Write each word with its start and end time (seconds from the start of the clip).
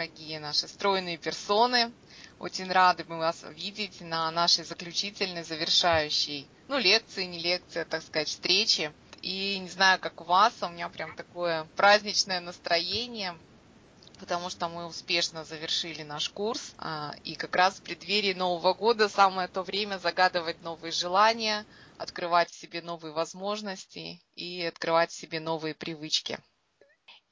Дорогие 0.00 0.40
наши 0.40 0.66
стройные 0.66 1.18
персоны, 1.18 1.92
очень 2.38 2.72
рады 2.72 3.04
мы 3.06 3.18
вас 3.18 3.44
видеть 3.50 4.00
на 4.00 4.30
нашей 4.30 4.64
заключительной, 4.64 5.44
завершающей, 5.44 6.48
ну, 6.68 6.78
лекции, 6.78 7.24
не 7.24 7.38
лекции, 7.38 7.80
а, 7.80 7.84
так 7.84 8.02
сказать, 8.02 8.28
встрече. 8.28 8.94
И 9.20 9.58
не 9.58 9.68
знаю, 9.68 10.00
как 10.00 10.22
у 10.22 10.24
вас, 10.24 10.54
а 10.60 10.68
у 10.68 10.70
меня 10.70 10.88
прям 10.88 11.14
такое 11.16 11.68
праздничное 11.76 12.40
настроение, 12.40 13.36
потому 14.18 14.48
что 14.48 14.70
мы 14.70 14.86
успешно 14.86 15.44
завершили 15.44 16.02
наш 16.02 16.30
курс. 16.30 16.72
А, 16.78 17.12
и 17.22 17.34
как 17.34 17.54
раз 17.54 17.74
в 17.74 17.82
преддверии 17.82 18.32
Нового 18.32 18.72
года 18.72 19.10
самое 19.10 19.48
то 19.48 19.62
время 19.62 19.98
загадывать 19.98 20.62
новые 20.62 20.92
желания, 20.92 21.66
открывать 21.98 22.50
в 22.50 22.58
себе 22.58 22.80
новые 22.80 23.12
возможности 23.12 24.22
и 24.34 24.62
открывать 24.62 25.10
в 25.10 25.20
себе 25.20 25.40
новые 25.40 25.74
привычки. 25.74 26.38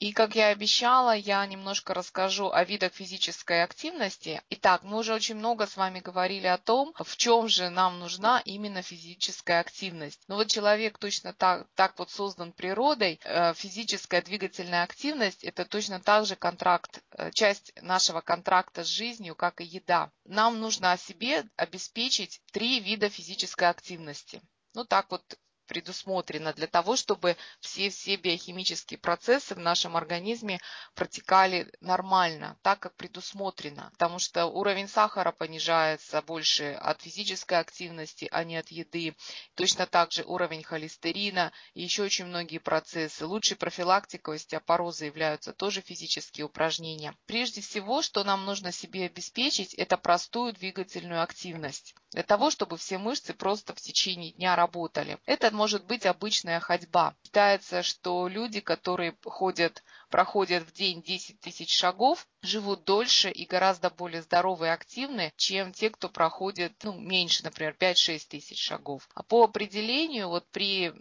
И, 0.01 0.12
как 0.12 0.37
я 0.37 0.49
обещала, 0.49 1.17
я 1.17 1.45
немножко 1.45 1.93
расскажу 1.93 2.51
о 2.53 2.62
видах 2.62 2.93
физической 2.93 3.64
активности. 3.64 4.41
Итак, 4.49 4.85
мы 4.85 4.99
уже 4.99 5.13
очень 5.13 5.35
много 5.35 5.67
с 5.67 5.77
вами 5.77 5.99
говорили 5.99 6.46
о 6.46 6.57
том, 6.57 6.95
в 6.96 7.17
чем 7.17 7.49
же 7.49 7.68
нам 7.68 7.99
нужна 7.99 8.41
именно 8.45 8.82
физическая 8.82 9.58
активность. 9.58 10.22
Но 10.29 10.36
вот 10.36 10.46
человек 10.46 10.99
точно 10.99 11.32
так, 11.32 11.67
так 11.75 11.99
вот 11.99 12.13
создан 12.13 12.53
природой. 12.53 13.19
Э, 13.25 13.55
физическая 13.55 14.22
двигательная 14.22 14.85
активность– 14.85 15.43
это 15.45 15.64
точно 15.64 15.99
так 15.99 16.27
же 16.27 16.36
контракт, 16.36 17.03
э, 17.11 17.33
часть 17.33 17.72
нашего 17.83 18.21
контракта 18.21 18.85
с 18.85 18.86
жизнью, 18.86 19.35
как 19.35 19.61
и 19.61 19.64
еда. 19.64 20.13
Нам 20.25 20.61
нужно 20.61 20.93
о 20.93 20.96
себе 20.96 21.44
обеспечить 21.57 22.41
три 22.53 22.79
вида 22.79 23.08
физической 23.08 23.69
активности. 23.69 24.41
Ну 24.75 24.85
так 24.85 25.11
вот 25.11 25.25
предусмотрено 25.68 26.53
для 26.53 26.67
того, 26.67 26.96
чтобы 26.96 27.36
все-все 27.61 28.17
биохимические 28.17 28.99
процессы 28.99 29.54
в 29.54 29.58
нашем 29.58 29.96
организме 29.96 30.58
протекали 30.94 31.71
нормально, 31.81 32.58
так 32.62 32.81
как 32.81 32.97
предусмотрено. 32.97 33.91
Потому 33.92 34.19
что 34.19 34.47
уровень 34.47 34.89
сахара 34.89 35.31
понижается 35.31 36.20
больше 36.22 36.72
от 36.72 37.02
физической 37.02 37.58
активности, 37.58 38.28
а 38.33 38.42
не 38.42 38.56
от 38.56 38.69
еды. 38.69 39.14
Точно 39.55 39.86
так 39.86 40.11
же 40.11 40.24
уровень 40.24 40.64
холестерина 40.64 41.52
и 41.74 41.83
еще 41.83 42.02
очень 42.02 42.27
многие 42.27 42.58
процессы. 42.58 43.27
Лучшей 43.27 43.56
профилактикой 43.56 44.36
остеопороза 44.36 45.05
являются 45.05 45.52
тоже 45.52 45.83
физические 45.83 46.46
упражнения. 46.46 47.14
Прежде 47.27 47.61
всего, 47.61 48.02
что 48.02 48.24
нам 48.24 48.44
нужно 48.46 48.72
себе 48.72 49.06
обеспечить, 49.06 49.74
это 49.74 49.96
простую 49.96 50.55
двигательную 50.55 51.22
активность. 51.22 51.94
Для 52.12 52.22
того, 52.22 52.50
чтобы 52.50 52.78
все 52.78 52.96
мышцы 52.96 53.34
просто 53.34 53.74
в 53.74 53.80
течение 53.80 54.33
дня 54.33 54.56
работали. 54.56 55.19
Это 55.27 55.50
может 55.59 55.84
быть 55.87 56.06
обычная 56.06 56.61
ходьба. 56.61 57.17
Считается, 57.25 57.83
что 57.83 58.28
люди, 58.28 58.61
которые 58.61 59.17
ходят, 59.25 59.83
проходят 60.09 60.62
в 60.62 60.73
день 60.73 61.03
10 61.03 61.41
тысяч 61.41 61.77
шагов, 61.77 62.28
живут 62.42 62.84
дольше 62.84 63.28
и 63.28 63.45
гораздо 63.45 63.91
более 63.91 64.23
здоровы 64.23 64.67
и 64.67 64.70
активны, 64.70 65.33
чем 65.36 65.73
те, 65.73 65.91
кто 65.91 66.09
проходит 66.09 66.84
ну, 66.84 66.92
меньше, 66.98 67.42
например, 67.42 67.75
5-6 67.77 68.29
тысяч 68.29 68.62
шагов. 68.62 69.09
А 69.14 69.25
по 69.25 69.42
определению, 69.42 70.29
вот 70.29 70.48
при 70.53 70.92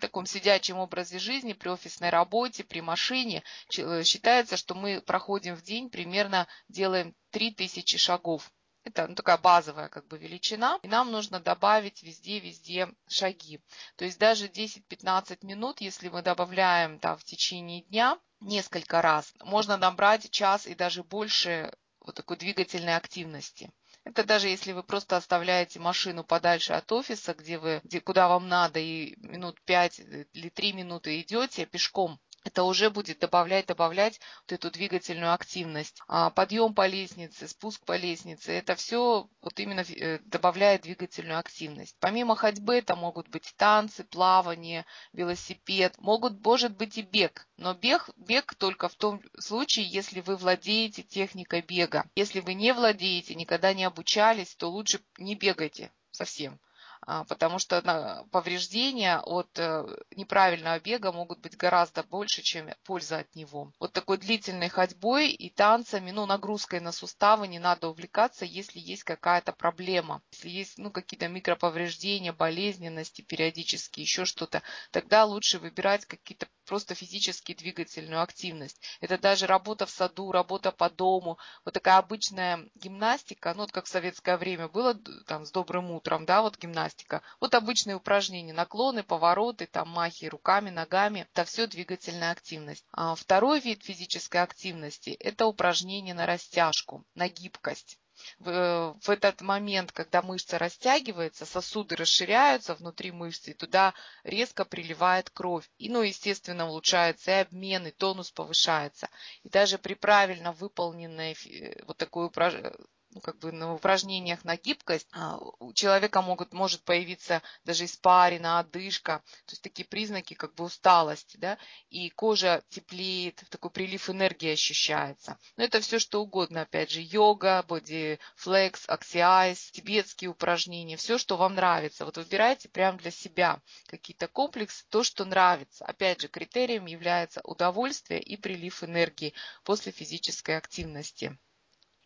таком 0.00 0.26
сидячем 0.26 0.78
образе 0.78 1.18
жизни, 1.18 1.52
при 1.52 1.70
офисной 1.70 2.10
работе, 2.10 2.62
при 2.62 2.80
машине, 2.80 3.42
считается, 3.68 4.56
что 4.56 4.76
мы 4.76 5.00
проходим 5.00 5.56
в 5.56 5.62
день 5.62 5.90
примерно, 5.90 6.46
делаем 6.68 7.16
3000 7.30 7.98
шагов. 7.98 8.48
Это 8.84 9.06
ну, 9.08 9.14
такая 9.14 9.38
базовая 9.38 9.88
как 9.88 10.06
бы 10.06 10.18
величина. 10.18 10.78
И 10.82 10.88
нам 10.88 11.10
нужно 11.10 11.40
добавить 11.40 12.02
везде-везде 12.02 12.88
шаги. 13.08 13.60
То 13.96 14.04
есть 14.04 14.18
даже 14.18 14.46
10-15 14.46 15.38
минут, 15.44 15.80
если 15.80 16.08
мы 16.08 16.22
добавляем 16.22 16.98
да, 16.98 17.16
в 17.16 17.24
течение 17.24 17.82
дня 17.82 18.18
несколько 18.40 19.00
раз, 19.00 19.32
можно 19.40 19.76
набрать 19.78 20.30
час 20.30 20.66
и 20.66 20.74
даже 20.74 21.02
больше 21.02 21.72
вот 22.00 22.14
такой 22.14 22.36
двигательной 22.36 22.96
активности. 22.96 23.72
Это 24.04 24.22
даже 24.22 24.48
если 24.48 24.72
вы 24.72 24.82
просто 24.82 25.16
оставляете 25.16 25.80
машину 25.80 26.24
подальше 26.24 26.74
от 26.74 26.92
офиса, 26.92 27.32
где 27.32 27.58
вы, 27.58 27.80
где, 27.84 28.02
куда 28.02 28.28
вам 28.28 28.48
надо, 28.48 28.78
и 28.78 29.14
минут 29.16 29.58
5 29.62 29.98
или 30.34 30.50
3 30.50 30.72
минуты 30.74 31.22
идете 31.22 31.64
пешком 31.64 32.20
это 32.44 32.62
уже 32.62 32.90
будет 32.90 33.18
добавлять, 33.18 33.66
добавлять 33.66 34.20
вот 34.42 34.52
эту 34.52 34.70
двигательную 34.70 35.32
активность. 35.32 36.00
А 36.06 36.30
подъем 36.30 36.74
по 36.74 36.86
лестнице, 36.86 37.48
спуск 37.48 37.84
по 37.84 37.96
лестнице, 37.96 38.52
это 38.52 38.76
все 38.76 39.28
вот 39.40 39.58
именно 39.58 39.80
э, 39.80 40.18
добавляет 40.24 40.82
двигательную 40.82 41.38
активность. 41.38 41.96
Помимо 42.00 42.36
ходьбы 42.36 42.76
это 42.76 42.96
могут 42.96 43.28
быть 43.28 43.54
танцы, 43.56 44.04
плавание, 44.04 44.84
велосипед, 45.12 45.96
могут, 45.98 46.44
может 46.44 46.76
быть 46.76 46.98
и 46.98 47.02
бег. 47.02 47.48
Но 47.56 47.72
бег, 47.72 48.10
бег 48.16 48.54
только 48.54 48.88
в 48.88 48.94
том 48.94 49.22
случае, 49.38 49.86
если 49.86 50.20
вы 50.20 50.36
владеете 50.36 51.02
техникой 51.02 51.62
бега. 51.62 52.04
Если 52.14 52.40
вы 52.40 52.54
не 52.54 52.72
владеете, 52.74 53.34
никогда 53.34 53.72
не 53.72 53.84
обучались, 53.84 54.54
то 54.54 54.70
лучше 54.70 55.00
не 55.18 55.34
бегайте 55.34 55.92
совсем. 56.10 56.60
А, 57.06 57.24
потому 57.24 57.58
что 57.58 58.26
повреждения 58.30 59.18
от 59.18 59.58
э, 59.58 59.84
неправильного 60.16 60.80
бега 60.80 61.12
могут 61.12 61.40
быть 61.40 61.56
гораздо 61.56 62.02
больше, 62.02 62.42
чем 62.42 62.70
польза 62.84 63.18
от 63.18 63.34
него. 63.34 63.72
Вот 63.78 63.92
такой 63.92 64.16
длительной 64.16 64.68
ходьбой 64.68 65.30
и 65.30 65.50
танцами, 65.50 66.10
ну, 66.10 66.24
нагрузкой 66.24 66.80
на 66.80 66.92
суставы 66.92 67.46
не 67.46 67.58
надо 67.58 67.88
увлекаться, 67.88 68.44
если 68.44 68.78
есть 68.78 69.04
какая-то 69.04 69.52
проблема. 69.52 70.22
Если 70.32 70.48
есть 70.48 70.78
ну, 70.78 70.90
какие-то 70.90 71.28
микроповреждения, 71.28 72.32
болезненности 72.32 73.20
периодически, 73.22 74.00
еще 74.00 74.24
что-то, 74.24 74.62
тогда 74.90 75.24
лучше 75.24 75.58
выбирать 75.58 76.06
какие-то 76.06 76.46
просто 76.64 76.94
физически 76.94 77.54
двигательную 77.54 78.22
активность. 78.22 78.80
Это 79.00 79.18
даже 79.18 79.46
работа 79.46 79.86
в 79.86 79.90
саду, 79.90 80.32
работа 80.32 80.72
по 80.72 80.90
дому, 80.90 81.38
вот 81.64 81.74
такая 81.74 81.98
обычная 81.98 82.68
гимнастика, 82.74 83.54
ну 83.54 83.62
вот 83.62 83.72
как 83.72 83.86
в 83.86 83.88
советское 83.88 84.36
время 84.36 84.68
было 84.68 84.94
там 85.26 85.44
с 85.46 85.50
добрым 85.50 85.90
утром, 85.90 86.26
да, 86.26 86.42
вот 86.42 86.58
гимнастика. 86.58 87.22
Вот 87.40 87.54
обычные 87.54 87.96
упражнения, 87.96 88.52
наклоны, 88.52 89.02
повороты, 89.02 89.66
там 89.66 89.88
махи 89.88 90.26
руками, 90.26 90.70
ногами, 90.70 91.26
это 91.32 91.44
все 91.44 91.66
двигательная 91.66 92.32
активность. 92.32 92.84
А 92.92 93.14
второй 93.14 93.60
вид 93.60 93.84
физической 93.84 94.42
активности– 94.42 95.10
это 95.20 95.46
упражнения 95.46 96.14
на 96.14 96.26
растяжку, 96.26 97.04
на 97.14 97.28
гибкость 97.28 97.98
в, 98.38 98.96
в 99.00 99.10
этот 99.10 99.40
момент, 99.40 99.92
когда 99.92 100.22
мышца 100.22 100.58
растягивается, 100.58 101.46
сосуды 101.46 101.96
расширяются 101.96 102.74
внутри 102.74 103.12
мышцы, 103.12 103.50
и 103.50 103.54
туда 103.54 103.94
резко 104.22 104.64
приливает 104.64 105.30
кровь. 105.30 105.68
И, 105.78 105.88
ну, 105.88 106.02
естественно, 106.02 106.68
улучшается 106.68 107.30
и 107.30 107.34
обмен, 107.34 107.86
и 107.86 107.90
тонус 107.90 108.30
повышается. 108.30 109.08
И 109.42 109.48
даже 109.48 109.78
при 109.78 109.94
правильно 109.94 110.52
выполненной 110.52 111.32
э, 111.32 111.82
вот 111.84 111.96
такой 111.96 112.26
упражнение 112.26 112.72
ну, 113.14 113.20
как 113.20 113.38
бы 113.38 113.52
на 113.52 113.72
упражнениях 113.72 114.44
на 114.44 114.56
гибкость 114.56 115.08
а, 115.12 115.38
у 115.60 115.72
человека 115.72 116.20
могут, 116.20 116.52
может 116.52 116.82
появиться 116.82 117.42
даже 117.64 117.84
испарина, 117.84 118.58
одышка, 118.58 119.22
то 119.46 119.52
есть 119.52 119.62
такие 119.62 119.86
признаки 119.86 120.34
как 120.34 120.54
бы 120.54 120.64
усталости, 120.64 121.36
да, 121.36 121.56
и 121.90 122.10
кожа 122.10 122.64
теплеет, 122.70 123.44
такой 123.50 123.70
прилив 123.70 124.10
энергии 124.10 124.52
ощущается. 124.52 125.38
Но 125.56 125.62
это 125.62 125.80
все 125.80 126.00
что 126.00 126.22
угодно, 126.22 126.62
опять 126.62 126.90
же, 126.90 127.00
йога, 127.00 127.64
бодифлекс, 127.68 128.88
аксиайз, 128.88 129.70
тибетские 129.70 130.30
упражнения, 130.30 130.96
все, 130.96 131.16
что 131.16 131.36
вам 131.36 131.54
нравится. 131.54 132.04
Вот 132.04 132.16
выбирайте 132.16 132.68
прямо 132.68 132.98
для 132.98 133.12
себя 133.12 133.62
какие-то 133.86 134.26
комплексы, 134.26 134.84
то, 134.88 135.04
что 135.04 135.24
нравится. 135.24 135.84
Опять 135.84 136.20
же, 136.20 136.28
критерием 136.28 136.86
является 136.86 137.40
удовольствие 137.44 138.20
и 138.20 138.36
прилив 138.36 138.82
энергии 138.82 139.34
после 139.62 139.92
физической 139.92 140.56
активности. 140.56 141.38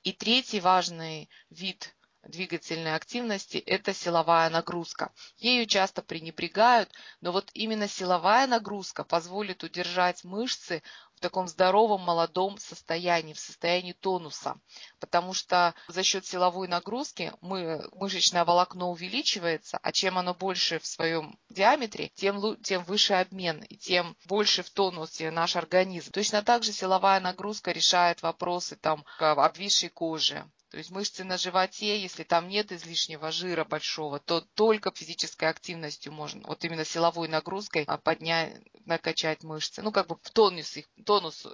И 0.02 0.12
третий 0.12 0.60
важный 0.60 1.28
вид 1.50 1.94
двигательной 2.26 2.94
активности– 2.94 3.56
это 3.66 3.94
силовая 3.94 4.50
нагрузка. 4.50 5.12
Ею 5.36 5.66
часто 5.66 6.02
пренебрегают, 6.02 6.90
но 7.20 7.32
вот 7.32 7.50
именно 7.54 7.88
силовая 7.88 8.46
нагрузка 8.46 9.04
позволит 9.04 9.62
удержать 9.62 10.24
мышцы 10.24 10.82
в 11.18 11.20
таком 11.20 11.48
здоровом 11.48 12.02
молодом 12.02 12.58
состоянии, 12.58 13.32
в 13.32 13.40
состоянии 13.40 13.92
тонуса. 13.92 14.60
Потому 15.00 15.34
что 15.34 15.74
за 15.88 16.04
счет 16.04 16.24
силовой 16.24 16.68
нагрузки 16.68 17.32
мы, 17.40 17.88
мышечное 17.92 18.44
волокно 18.44 18.90
увеличивается, 18.90 19.78
а 19.82 19.90
чем 19.90 20.16
оно 20.16 20.32
больше 20.32 20.78
в 20.78 20.86
своем 20.86 21.36
диаметре, 21.50 22.12
тем, 22.14 22.56
тем 22.62 22.84
выше 22.84 23.14
обмен 23.14 23.64
и 23.64 23.76
тем 23.76 24.16
больше 24.26 24.62
в 24.62 24.70
тонусе 24.70 25.32
наш 25.32 25.56
организм. 25.56 26.12
Точно 26.12 26.42
так 26.42 26.62
же 26.62 26.72
силовая 26.72 27.18
нагрузка 27.18 27.72
решает 27.72 28.22
вопросы 28.22 28.76
там, 28.76 29.04
обвисшей 29.18 29.88
кожи, 29.88 30.48
то 30.70 30.76
есть 30.76 30.90
мышцы 30.90 31.24
на 31.24 31.38
животе, 31.38 32.00
если 32.00 32.24
там 32.24 32.48
нет 32.48 32.72
излишнего 32.72 33.32
жира 33.32 33.64
большого, 33.64 34.18
то 34.18 34.42
только 34.54 34.92
физической 34.94 35.48
активностью 35.48 36.12
можно, 36.12 36.46
вот 36.46 36.62
именно 36.64 36.84
силовой 36.84 37.28
нагрузкой 37.28 37.84
а, 37.86 37.96
поднять, 37.96 38.60
накачать 38.84 39.42
мышцы. 39.44 39.80
Ну, 39.82 39.92
как 39.92 40.08
бы 40.08 40.16
в 40.22 40.30
тонус 40.30 40.76
их, 40.76 40.86
тонус 41.06 41.46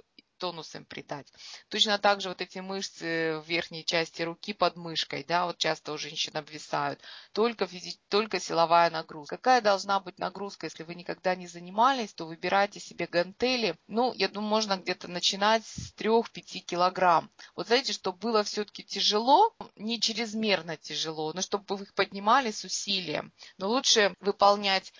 тонус 0.45 0.75
им 0.75 0.85
придать. 0.85 1.33
Точно 1.69 1.97
так 1.97 2.21
же 2.21 2.29
вот 2.29 2.39
эти 2.39 2.59
мышцы 2.59 3.39
в 3.39 3.49
верхней 3.49 3.83
части 3.83 4.21
руки 4.21 4.53
под 4.53 4.75
мышкой, 4.75 5.23
да, 5.23 5.47
вот 5.47 5.57
часто 5.57 5.91
у 5.91 5.97
женщин 5.97 6.37
обвисают, 6.37 7.01
только, 7.31 7.65
физи- 7.65 7.97
только 8.09 8.39
силовая 8.39 8.91
нагрузка. 8.91 9.37
Какая 9.37 9.61
должна 9.61 9.99
быть 9.99 10.19
нагрузка, 10.19 10.67
если 10.67 10.83
вы 10.83 10.93
никогда 10.93 11.35
не 11.35 11.47
занимались, 11.47 12.13
то 12.13 12.27
выбирайте 12.27 12.79
себе 12.79 13.07
гантели. 13.07 13.75
Ну, 13.87 14.13
я 14.13 14.27
думаю, 14.27 14.49
можно 14.49 14.77
где-то 14.77 15.07
начинать 15.07 15.65
с 15.65 15.91
3-5 15.93 16.63
килограмм. 16.63 17.31
Вот 17.55 17.65
знаете, 17.65 17.91
чтобы 17.91 18.19
было 18.19 18.43
все-таки 18.43 18.83
тяжело, 18.83 19.51
не 19.75 19.99
чрезмерно 19.99 20.77
тяжело, 20.77 21.33
но 21.33 21.41
чтобы 21.41 21.75
вы 21.75 21.85
их 21.85 21.95
поднимали 21.95 22.51
с 22.51 22.63
усилием. 22.63 23.33
Но 23.57 23.67
лучше 23.67 24.13
выполнять 24.19 24.93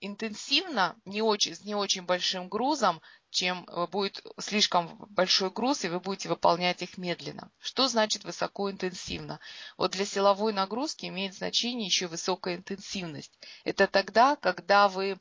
интенсивно, 0.00 0.96
не 1.04 1.22
очень, 1.22 1.54
с 1.54 1.64
не 1.64 1.74
очень 1.74 2.02
большим 2.02 2.48
грузом, 2.48 3.00
чем 3.30 3.64
э, 3.68 3.86
будет 3.86 4.22
слишком 4.38 4.96
большой 5.10 5.50
груз, 5.50 5.84
и 5.84 5.88
вы 5.88 6.00
будете 6.00 6.28
выполнять 6.28 6.82
их 6.82 6.98
медленно. 6.98 7.50
Что 7.60 7.88
значит 7.88 8.24
высокоинтенсивно? 8.24 9.40
Вот 9.76 9.92
для 9.92 10.04
силовой 10.04 10.52
нагрузки 10.52 11.06
имеет 11.06 11.34
значение 11.34 11.86
еще 11.86 12.06
высокая 12.08 12.56
интенсивность. 12.56 13.32
Это 13.64 13.86
тогда, 13.86 14.36
когда 14.36 14.88
вы 14.88 15.18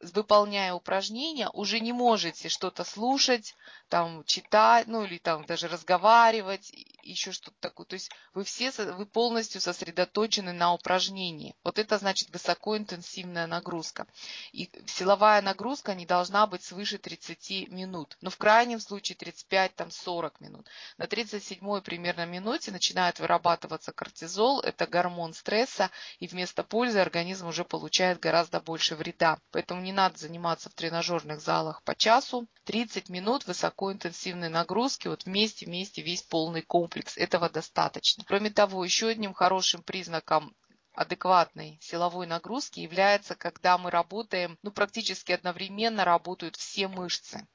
выполняя 0.00 0.74
упражнения, 0.74 1.48
уже 1.50 1.80
не 1.80 1.92
можете 1.92 2.48
что-то 2.48 2.84
слушать, 2.84 3.54
там, 3.88 4.22
читать, 4.24 4.86
ну 4.86 5.04
или 5.04 5.18
там 5.18 5.44
даже 5.44 5.66
разговаривать, 5.68 6.72
еще 7.10 7.32
что-то 7.32 7.56
такое. 7.60 7.86
То 7.86 7.94
есть 7.94 8.10
вы 8.34 8.44
все, 8.44 8.70
вы 8.70 9.06
полностью 9.06 9.60
сосредоточены 9.60 10.52
на 10.52 10.72
упражнении. 10.72 11.54
Вот 11.64 11.78
это 11.78 11.98
значит 11.98 12.30
высокоинтенсивная 12.30 13.46
нагрузка. 13.46 14.06
И 14.52 14.70
силовая 14.86 15.42
нагрузка 15.42 15.94
не 15.94 16.06
должна 16.06 16.46
быть 16.46 16.62
свыше 16.62 16.98
30 16.98 17.68
минут. 17.70 18.16
Но 18.20 18.30
в 18.30 18.36
крайнем 18.36 18.80
случае 18.80 19.16
35-40 19.16 20.32
минут. 20.40 20.68
На 20.96 21.06
37 21.06 21.80
примерно 21.80 22.26
минуте 22.26 22.70
начинает 22.70 23.18
вырабатываться 23.18 23.92
кортизол, 23.92 24.60
это 24.60 24.86
гормон 24.86 25.34
стресса, 25.34 25.90
и 26.18 26.26
вместо 26.26 26.62
пользы 26.62 26.98
организм 26.98 27.48
уже 27.48 27.64
получает 27.64 28.20
гораздо 28.20 28.60
больше 28.60 28.96
вреда. 28.96 29.38
Поэтому 29.50 29.80
не 29.80 29.92
надо 29.92 30.18
заниматься 30.18 30.70
в 30.70 30.74
тренажерных 30.74 31.40
залах 31.40 31.82
по 31.82 31.94
часу. 31.94 32.46
30 32.64 33.08
минут 33.08 33.46
высокоинтенсивной 33.46 34.48
нагрузки, 34.48 35.08
вот 35.08 35.24
вместе, 35.24 35.66
вместе 35.66 36.02
весь 36.02 36.22
полный 36.22 36.62
комплекс. 36.62 36.97
Этого 37.16 37.48
достаточно. 37.48 38.24
Кроме 38.26 38.50
того, 38.50 38.84
еще 38.84 39.08
одним 39.08 39.32
хорошим 39.32 39.82
признаком 39.82 40.54
адекватной 40.94 41.78
силовой 41.80 42.26
нагрузки 42.26 42.80
является, 42.80 43.34
когда 43.36 43.78
мы 43.78 43.90
работаем, 43.90 44.58
ну, 44.62 44.72
практически 44.72 45.32
одновременно 45.32 46.04
работают 46.04 46.56
все 46.56 46.88
мышцы 46.88 47.46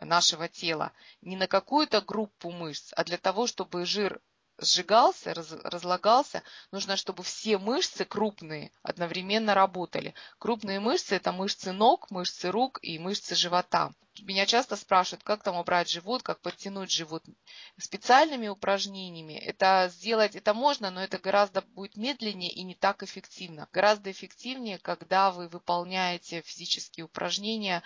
нашего 0.00 0.48
тела. 0.48 0.92
Не 1.20 1.36
на 1.36 1.46
какую-то 1.46 2.00
группу 2.00 2.50
мышц, 2.50 2.92
а 2.96 3.04
для 3.04 3.18
того, 3.18 3.46
чтобы 3.46 3.86
жир 3.86 4.20
сжигался, 4.58 5.34
раз, 5.34 5.52
разлагался, 5.52 6.42
нужно, 6.70 6.96
чтобы 6.96 7.22
все 7.22 7.58
мышцы 7.58 8.04
крупные 8.04 8.72
одновременно 8.82 9.54
работали. 9.54 10.14
Крупные 10.38 10.80
мышцы– 10.80 11.14
это 11.16 11.32
мышцы 11.32 11.72
ног, 11.72 12.10
мышцы 12.10 12.50
рук 12.50 12.78
и 12.82 12.98
мышцы 12.98 13.34
живота. 13.34 13.92
Меня 14.22 14.46
часто 14.46 14.76
спрашивают, 14.76 15.22
как 15.22 15.42
там 15.42 15.56
убрать 15.56 15.88
живот, 15.88 16.22
как 16.22 16.40
подтянуть 16.40 16.90
живот. 16.90 17.24
Специальными 17.78 18.48
упражнениями 18.48 19.34
это 19.34 19.90
сделать, 19.92 20.36
это 20.36 20.54
можно, 20.54 20.90
но 20.90 21.02
это 21.02 21.18
гораздо 21.18 21.62
будет 21.62 21.96
медленнее 21.96 22.50
и 22.50 22.62
не 22.62 22.74
так 22.74 23.02
эффективно. 23.02 23.68
Гораздо 23.72 24.10
эффективнее, 24.10 24.78
когда 24.78 25.30
вы 25.30 25.48
выполняете 25.48 26.42
физические 26.42 27.04
упражнения 27.04 27.82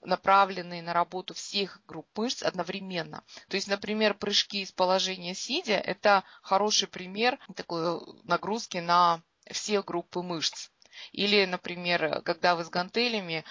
направленные 0.00 0.82
на 0.82 0.92
работу 0.92 1.34
всех 1.34 1.80
групп 1.86 2.06
мышц 2.16 2.42
одновременно. 2.42 3.24
То 3.48 3.56
есть, 3.56 3.68
например, 3.68 4.14
прыжки 4.14 4.62
из 4.62 4.72
положения 4.72 5.34
сидя– 5.34 5.74
это 5.84 6.24
хороший 6.42 6.88
пример 6.88 7.38
такой 7.56 8.00
нагрузки 8.24 8.78
на 8.78 9.22
все 9.50 9.82
группы 9.82 10.22
мышц. 10.22 10.70
Или, 11.12 11.44
например, 11.44 12.22
когда 12.22 12.54
вы 12.54 12.64
с 12.64 12.68
гантелями 12.68 13.44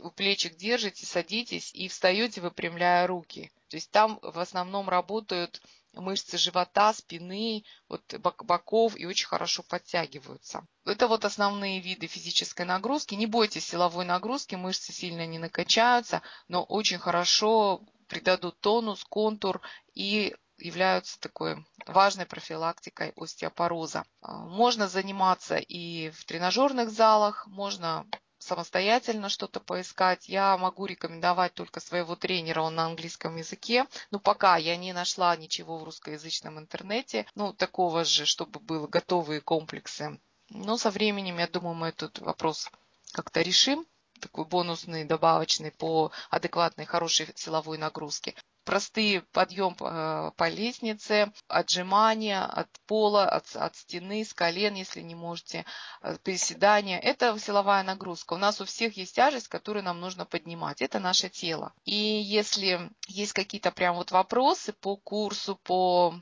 у 0.00 0.10
плечик 0.10 0.56
держите, 0.56 1.06
садитесь 1.06 1.70
и 1.74 1.88
встаете, 1.88 2.40
выпрямляя 2.40 3.06
руки. 3.06 3.50
То 3.68 3.76
есть 3.76 3.90
там 3.90 4.18
в 4.22 4.38
основном 4.38 4.88
работают 4.88 5.62
мышцы 5.92 6.38
живота, 6.38 6.92
спины, 6.92 7.64
вот 7.88 8.02
боков 8.18 8.96
и 8.96 9.06
очень 9.06 9.26
хорошо 9.26 9.62
подтягиваются. 9.62 10.66
Это 10.84 11.08
вот 11.08 11.24
основные 11.24 11.80
виды 11.80 12.06
физической 12.06 12.64
нагрузки. 12.66 13.14
Не 13.14 13.26
бойтесь 13.26 13.66
силовой 13.66 14.04
нагрузки, 14.04 14.54
мышцы 14.54 14.92
сильно 14.92 15.26
не 15.26 15.38
накачаются, 15.38 16.22
но 16.48 16.62
очень 16.62 16.98
хорошо 16.98 17.82
придадут 18.08 18.58
тонус, 18.60 19.04
контур 19.04 19.60
и 19.94 20.34
являются 20.60 21.18
такой 21.20 21.64
важной 21.86 22.26
профилактикой 22.26 23.12
остеопороза. 23.16 24.04
А, 24.20 24.44
можно 24.46 24.88
заниматься 24.88 25.56
и 25.56 26.10
в 26.10 26.24
тренажерных 26.24 26.90
залах, 26.90 27.46
можно 27.46 28.06
самостоятельно 28.38 29.28
что-то 29.28 29.60
поискать. 29.60 30.28
Я 30.28 30.56
могу 30.56 30.86
рекомендовать 30.86 31.54
только 31.54 31.80
своего 31.80 32.16
тренера, 32.16 32.62
он 32.62 32.74
на 32.74 32.86
английском 32.86 33.36
языке. 33.36 33.86
Но 34.10 34.18
пока 34.18 34.56
я 34.56 34.76
не 34.76 34.92
нашла 34.92 35.36
ничего 35.36 35.78
в 35.78 35.84
русскоязычном 35.84 36.58
интернете, 36.58 37.26
ну, 37.34 37.52
такого 37.52 38.04
же, 38.04 38.24
чтобы 38.24 38.60
были 38.60 38.86
готовые 38.86 39.40
комплексы. 39.40 40.18
Но 40.48 40.76
со 40.78 40.90
временем, 40.90 41.38
я 41.38 41.46
думаю, 41.46 41.74
мы 41.74 41.88
этот 41.88 42.18
вопрос 42.18 42.70
как-то 43.12 43.42
решим 43.42 43.86
такой 44.20 44.44
бонусный, 44.44 45.04
добавочный 45.04 45.70
по 45.70 46.12
адекватной, 46.28 46.84
хорошей 46.84 47.28
силовой 47.34 47.78
нагрузке 47.78 48.34
простые 48.70 49.22
подъем 49.32 49.74
э, 49.80 50.30
по 50.36 50.48
лестнице, 50.48 51.32
отжимания 51.48 52.44
от 52.44 52.68
пола, 52.86 53.24
от, 53.28 53.56
от 53.56 53.74
стены, 53.74 54.24
с 54.24 54.32
колен, 54.32 54.74
если 54.74 55.00
не 55.00 55.16
можете, 55.16 55.64
э, 56.02 56.16
приседания. 56.22 57.00
Это 57.00 57.36
силовая 57.40 57.82
нагрузка. 57.82 58.34
У 58.34 58.36
нас 58.36 58.60
у 58.60 58.64
всех 58.64 58.96
есть 58.96 59.16
тяжесть, 59.16 59.48
которую 59.48 59.82
нам 59.82 59.98
нужно 59.98 60.24
поднимать. 60.24 60.82
Это 60.82 61.00
наше 61.00 61.28
тело. 61.28 61.72
И 61.84 61.96
если 61.96 62.92
есть 63.08 63.32
какие-то 63.32 63.72
прям 63.72 63.96
вот 63.96 64.12
вопросы 64.12 64.72
по 64.72 64.96
курсу, 64.96 65.56
по 65.64 66.14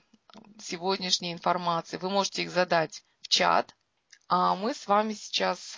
сегодняшней 0.58 1.34
информации, 1.34 1.98
вы 1.98 2.08
можете 2.08 2.44
их 2.44 2.50
задать 2.50 3.02
в 3.20 3.28
чат. 3.28 3.76
А 4.26 4.54
мы 4.54 4.72
с 4.72 4.86
вами 4.86 5.12
сейчас 5.12 5.76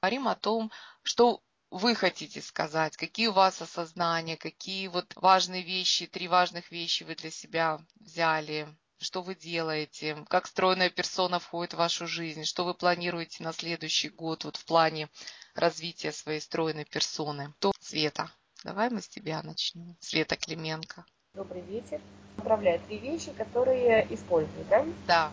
говорим 0.00 0.28
о 0.28 0.34
том, 0.34 0.72
что 1.02 1.42
вы 1.76 1.94
хотите 1.94 2.40
сказать, 2.40 2.96
какие 2.96 3.28
у 3.28 3.32
вас 3.32 3.60
осознания, 3.60 4.36
какие 4.36 4.88
вот 4.88 5.12
важные 5.16 5.62
вещи, 5.62 6.06
три 6.06 6.28
важных 6.28 6.70
вещи 6.70 7.02
вы 7.02 7.14
для 7.14 7.30
себя 7.30 7.80
взяли, 8.00 8.68
что 8.98 9.22
вы 9.22 9.34
делаете, 9.34 10.24
как 10.28 10.46
стройная 10.46 10.90
персона 10.90 11.38
входит 11.38 11.74
в 11.74 11.78
вашу 11.78 12.06
жизнь, 12.06 12.44
что 12.44 12.64
вы 12.64 12.74
планируете 12.74 13.44
на 13.44 13.52
следующий 13.52 14.08
год 14.08 14.44
вот 14.44 14.56
в 14.56 14.64
плане 14.64 15.08
развития 15.54 16.12
своей 16.12 16.40
стройной 16.40 16.84
персоны. 16.84 17.52
То 17.58 17.72
Света, 17.78 18.30
давай 18.64 18.90
мы 18.90 19.02
с 19.02 19.08
тебя 19.08 19.42
начнем. 19.42 19.96
Света 20.00 20.36
Клименко. 20.36 21.04
Добрый 21.34 21.62
вечер. 21.62 22.00
Направляю 22.38 22.80
три 22.80 22.98
вещи, 22.98 23.32
которые 23.32 24.06
использую, 24.14 24.64
да? 24.70 24.84
Да. 25.06 25.32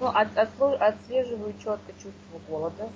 Ну, 0.00 0.06
от, 0.06 0.36
от, 0.36 0.80
отслеживаю 0.80 1.52
четко 1.62 1.92
чувство 1.92 2.38
голода, 2.48 2.90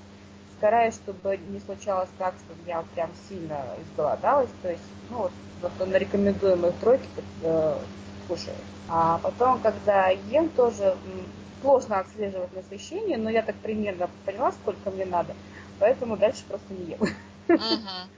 стараюсь, 0.58 0.94
чтобы 0.94 1.36
не 1.36 1.60
случалось 1.60 2.10
так, 2.18 2.34
чтобы 2.44 2.60
я 2.66 2.82
прям 2.94 3.14
сильно 3.28 3.74
изголодалась. 3.78 4.50
То 4.62 4.70
есть, 4.70 4.84
ну, 5.08 5.18
вот, 5.18 5.32
вот 5.60 5.86
на 5.86 5.96
рекомендуемых 5.96 6.78
тройке 6.78 7.08
э, 7.40 7.78
кушаю. 8.26 8.56
А 8.88 9.18
потом, 9.18 9.60
когда 9.60 10.08
ем, 10.08 10.50
тоже 10.50 10.96
сложно 11.60 11.98
отслеживать 12.00 12.52
насыщение, 12.52 13.18
но 13.18 13.30
я 13.30 13.42
так 13.42 13.56
примерно 13.56 14.08
поняла, 14.24 14.52
сколько 14.52 14.90
мне 14.90 15.04
надо, 15.04 15.34
поэтому 15.78 16.16
дальше 16.16 16.44
просто 16.48 16.74
не 16.74 16.84
ем. 16.92 17.00
Угу. 17.48 18.10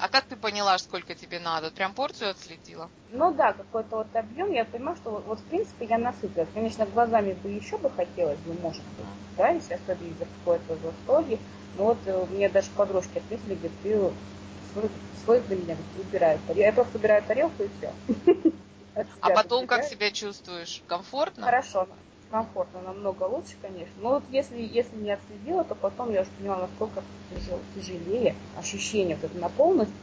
А 0.00 0.08
как 0.08 0.26
ты 0.26 0.36
поняла, 0.36 0.78
сколько 0.78 1.14
тебе 1.14 1.38
надо? 1.40 1.70
Прям 1.70 1.92
порцию 1.94 2.30
отследила? 2.30 2.90
Ну 3.10 3.32
да, 3.34 3.52
какой-то 3.52 3.96
вот 3.96 4.14
объем. 4.14 4.52
Я 4.52 4.64
понимаю, 4.64 4.96
что 4.96 5.10
вот, 5.10 5.24
вот 5.26 5.40
в 5.40 5.44
принципе 5.44 5.86
я 5.86 5.98
насытилась. 5.98 6.48
Конечно, 6.52 6.86
глазами 6.86 7.32
бы 7.32 7.50
еще 7.50 7.78
бы 7.78 7.90
хотелось 7.90 8.38
бы, 8.40 8.52
может 8.54 8.82
быть, 8.96 9.06
да, 9.36 9.48
если 9.48 9.74
особенно 9.74 10.10
из-за 10.10 10.24
какое-то 10.26 10.76
застолье. 10.76 11.38
Но 11.74 11.84
вот 11.84 11.98
э, 12.06 12.26
мне 12.26 12.48
даже 12.48 12.68
подружки 12.76 13.18
ответили, 13.18 13.54
говорят, 13.54 13.72
ты 13.82 14.12
свой, 14.72 14.90
свой 15.24 15.40
для 15.40 15.56
меня 15.56 15.76
убирают. 15.96 16.40
Я 16.54 16.72
просто 16.72 16.98
убираю 16.98 17.22
тарелку 17.22 17.62
и 17.62 17.68
все. 17.78 17.92
А 19.20 19.30
потом 19.30 19.66
как 19.66 19.84
себя 19.84 20.10
чувствуешь? 20.10 20.82
Комфортно? 20.86 21.44
Хорошо 21.44 21.86
комфортно, 22.30 22.80
намного 22.80 23.24
лучше, 23.24 23.54
конечно. 23.60 23.94
Но 23.96 24.10
вот 24.10 24.24
если, 24.30 24.60
если 24.60 24.96
не 24.96 25.10
отследила, 25.10 25.64
то 25.64 25.74
потом 25.74 26.12
я 26.12 26.22
уже 26.22 26.30
поняла, 26.30 26.58
насколько 26.58 27.02
тяжелее 27.74 28.34
ощущение 28.56 29.16
вот 29.16 29.24
этой 29.24 29.40
наполненности, 29.40 29.94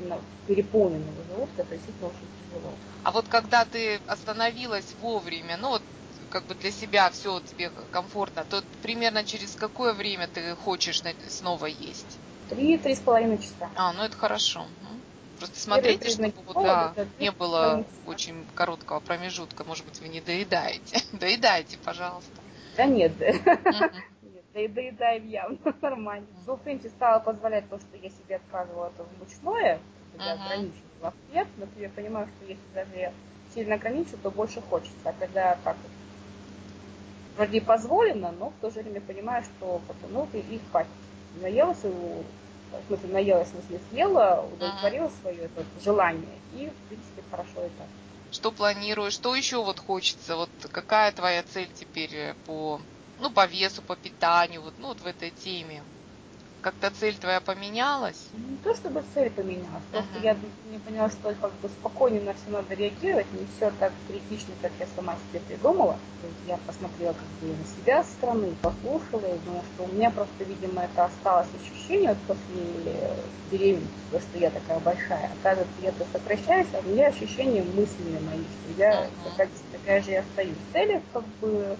переполненного 0.48 1.24
желудка, 1.24 1.62
это 1.62 1.76
действительно 1.76 2.10
очень 2.10 2.28
тяжело. 2.44 2.74
А 3.04 3.12
вот 3.12 3.28
когда 3.28 3.66
ты 3.66 3.96
остановилась 4.08 4.94
вовремя, 5.00 5.58
ну 5.58 5.70
вот 5.70 5.82
как 6.30 6.46
бы 6.48 6.56
для 6.56 6.72
себя 6.72 7.10
все 7.12 7.40
тебе 7.42 7.70
комфортно, 7.92 8.46
то 8.46 8.64
примерно 8.82 9.24
через 9.24 9.56
какое 9.56 9.94
время 9.94 10.28
ты 10.28 10.56
хочешь 10.56 11.02
снова 11.30 11.66
есть? 11.66 12.20
Три, 12.50 12.78
три 12.78 12.96
с 12.96 13.00
половиной 13.00 13.38
часа. 13.38 13.70
А, 13.76 13.92
ну 13.94 14.04
это 14.04 14.16
хорошо. 14.16 14.68
Просто 15.38 15.60
смотрите, 15.60 16.10
чтобы 16.10 16.34
вот, 16.46 16.64
да, 16.64 16.94
не 17.20 17.32
было 17.32 17.84
очень 18.06 18.46
короткого 18.56 19.00
промежутка. 19.00 19.64
Может 19.64 19.86
быть, 19.86 20.00
вы 20.02 20.08
не 20.08 20.22
доедаете. 20.22 21.02
Доедайте, 21.12 21.78
пожалуйста. 21.84 22.42
Да 22.78 22.86
нет. 22.86 23.12
Да 24.54 24.62
и 24.62 24.68
доедаем 24.70 25.28
явно 25.28 25.58
нормально. 25.82 26.28
Ну, 26.48 26.56
в 26.56 26.62
принципе, 26.62 26.90
стала 26.90 27.20
позволять 27.20 27.70
то, 27.70 27.78
что 27.78 27.98
я 27.98 28.10
себе 28.10 28.38
отказывала 28.38 28.88
это 28.88 29.04
в 29.04 29.20
мучное, 29.20 29.80
когда 30.14 30.32
ограничивала 30.34 31.14
хлеб, 31.30 31.48
но 31.58 31.68
я 31.78 31.90
понимаю, 31.90 32.28
что 32.38 32.46
если 32.46 32.64
даже 32.74 32.96
я 32.96 33.14
сильно 33.54 33.76
ограничу, 33.76 34.18
то 34.24 34.32
больше 34.32 34.62
хочется. 34.62 34.96
А 35.04 35.14
когда 35.14 35.58
так 35.64 35.76
вот 35.84 35.92
вроде 37.36 37.62
позволено, 37.62 38.32
но 38.32 38.50
в 38.50 38.62
то 38.62 38.70
же 38.70 38.82
время 38.82 39.02
понимаю, 39.02 39.44
что 39.44 39.82
ну, 40.10 40.28
и, 40.34 40.38
и 40.38 40.62
хватит. 40.72 40.90
Наелась, 41.42 41.84
в 42.84 42.88
смысле, 42.88 43.10
наелась, 43.10 43.48
в 43.48 43.52
смысле, 43.52 43.80
съела, 43.90 44.48
удовлетворила 44.52 45.06
ага. 45.06 45.16
свое 45.22 45.42
это, 45.44 45.64
желание, 45.84 46.40
и, 46.54 46.70
в 46.70 46.88
принципе, 46.90 47.24
хорошо 47.30 47.70
так. 47.78 47.88
Что 48.32 48.52
планируешь? 48.52 49.14
Что 49.14 49.36
еще 49.36 49.64
вот 49.64 49.80
хочется? 49.80 50.36
Вот 50.36 50.50
какая 50.72 51.12
твоя 51.12 51.44
цель 51.44 51.70
теперь 51.74 52.14
э, 52.14 52.36
по, 52.46 52.82
ну, 53.18 53.32
по 53.32 53.46
весу, 53.46 53.82
по 53.82 53.96
питанию, 53.96 54.62
вот, 54.62 54.74
ну, 54.78 54.88
вот 54.88 55.00
в 55.02 55.06
этой 55.06 55.32
теме? 55.32 55.84
Как-то 56.66 56.90
цель 56.90 57.14
твоя 57.14 57.42
поменялась? 57.42 58.18
Не 58.34 58.58
то 58.64 58.74
чтобы 58.74 59.04
цель 59.14 59.30
поменялась, 59.30 59.84
просто 59.92 60.10
uh-huh. 60.16 60.24
я 60.24 60.36
не 60.72 60.80
поняла, 60.80 61.12
что 61.12 61.32
как 61.40 61.52
бы 61.62 61.70
спокойнее 61.70 62.24
на 62.24 62.34
все 62.34 62.50
надо 62.50 62.74
реагировать, 62.74 63.32
не 63.34 63.46
все 63.56 63.72
так 63.80 63.94
критично, 64.08 64.52
как 64.64 64.72
я 64.80 64.88
сама 64.96 65.14
себе 65.30 65.42
придумала. 65.42 65.96
То 66.22 66.28
есть 66.28 66.40
я 66.48 66.58
посмотрела 66.66 67.14
как 67.14 67.28
бы 67.40 67.56
на 67.56 67.66
себя 67.66 68.04
со 68.04 68.10
стороны, 68.14 68.56
послушала, 68.64 69.28
и 69.28 69.38
думала, 69.46 69.64
что 69.76 69.84
у 69.84 69.94
меня 69.94 70.10
просто, 70.10 70.44
видимо, 70.44 70.82
это 70.82 71.06
осталось 71.06 71.50
ощущение 71.62 72.10
вот 72.10 72.36
после 72.36 73.16
беременности, 73.52 73.94
то, 74.12 74.20
что 74.20 74.40
я 74.40 74.50
такая 74.50 74.80
большая. 74.80 75.30
Оказывается, 75.40 75.82
я-то 75.84 76.04
сокращаюсь, 76.12 76.68
а 76.74 76.80
у 76.80 76.90
меня 76.90 77.10
ощущение 77.10 77.62
мысленные 77.62 78.22
мои, 78.22 78.42
что 78.42 78.82
я 78.82 79.04
uh-huh. 79.04 79.10
такая, 79.30 79.50
такая 79.72 80.02
же 80.02 80.12
и 80.14 80.16
остаюсь. 80.16 80.58
Цель 80.74 81.00
как 81.14 81.26
бы 81.42 81.78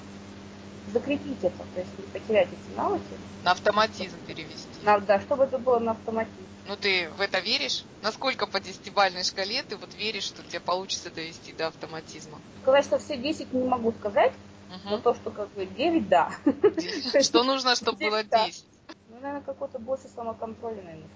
закрепить 0.94 1.44
это, 1.44 1.58
то 1.58 1.80
есть 1.80 1.92
не 1.98 2.06
потерять 2.06 2.48
эти 2.48 2.78
навыки. 2.78 3.04
На 3.44 3.52
автоматизм 3.52 4.18
перевести. 4.28 4.68
На, 4.84 5.00
да, 5.00 5.20
чтобы 5.20 5.46
это 5.46 5.58
было 5.58 5.80
на 5.80 5.92
автоматизм. 5.92 6.46
Ну 6.68 6.76
ты 6.76 7.10
в 7.10 7.22
это 7.22 7.40
веришь? 7.40 7.84
Насколько 8.02 8.48
по 8.48 8.60
десятибальной 8.60 9.24
шкале 9.24 9.62
ты 9.64 9.78
вот 9.78 9.94
веришь, 9.96 10.24
что 10.24 10.42
тебе 10.44 10.60
получится 10.60 11.12
довести 11.12 11.54
до 11.54 11.68
автоматизма? 11.68 12.40
Сказать, 12.64 12.86
что 12.86 12.98
все 12.98 13.18
10 13.18 13.54
не 13.54 13.64
могу 13.68 13.92
сказать, 13.94 14.34
угу. 14.70 14.90
но 14.90 14.98
то, 14.98 15.14
что 15.14 15.30
как 15.30 15.50
бы 15.50 15.66
9, 15.66 16.08
да. 16.08 16.32
Что 17.22 17.44
нужно, 17.44 17.76
чтобы 17.76 18.00
было 18.00 18.24
10? 18.24 18.66
Ну, 19.10 19.16
наверное, 19.22 19.42
какой-то 19.42 19.80
больше 19.80 20.08
самоконтроля, 20.16 20.82
наверное. 20.82 21.08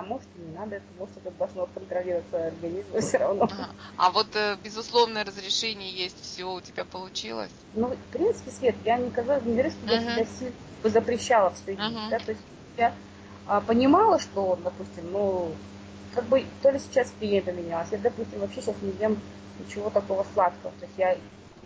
А 0.00 0.02
может 0.02 0.26
и 0.34 0.40
не 0.40 0.56
надо, 0.56 0.76
это 0.76 0.86
может 0.98 1.14
это 1.18 1.30
должно 1.32 1.66
контролировать 1.66 2.24
свой 2.30 2.46
организм 2.46 3.00
все 3.00 3.18
равно. 3.18 3.44
Ага. 3.44 3.68
А 3.98 4.10
вот 4.10 4.34
э, 4.34 4.56
безусловное 4.64 5.26
разрешение 5.26 5.92
есть, 5.92 6.16
все 6.22 6.50
у 6.50 6.60
тебя 6.62 6.86
получилось? 6.86 7.50
Ну, 7.74 7.88
в 7.88 8.12
принципе, 8.12 8.50
Свет, 8.50 8.76
я 8.86 8.96
никогда 8.96 9.38
не 9.40 9.54
верю, 9.54 9.70
что 9.70 9.92
я 9.92 10.00
себя 10.00 10.26
сильно 10.38 10.54
запрещала 10.84 11.50
все 11.50 11.72
uh 11.72 12.08
да, 12.08 12.18
то 12.18 12.30
есть 12.30 12.40
я 12.78 12.94
а, 13.46 13.60
понимала, 13.60 14.18
что, 14.18 14.58
допустим, 14.64 15.12
ну, 15.12 15.52
как 16.14 16.24
бы 16.24 16.46
то 16.62 16.70
ли 16.70 16.78
сейчас 16.78 17.08
впечатление 17.08 17.42
поменялось, 17.42 17.88
я, 17.90 17.98
допустим, 17.98 18.40
вообще 18.40 18.62
сейчас 18.62 18.76
не 18.80 18.92
ем 18.92 19.20
ничего 19.58 19.90
такого 19.90 20.24
сладкого, 20.32 20.72
то 20.80 20.86
есть 20.86 20.96
я, 20.96 21.18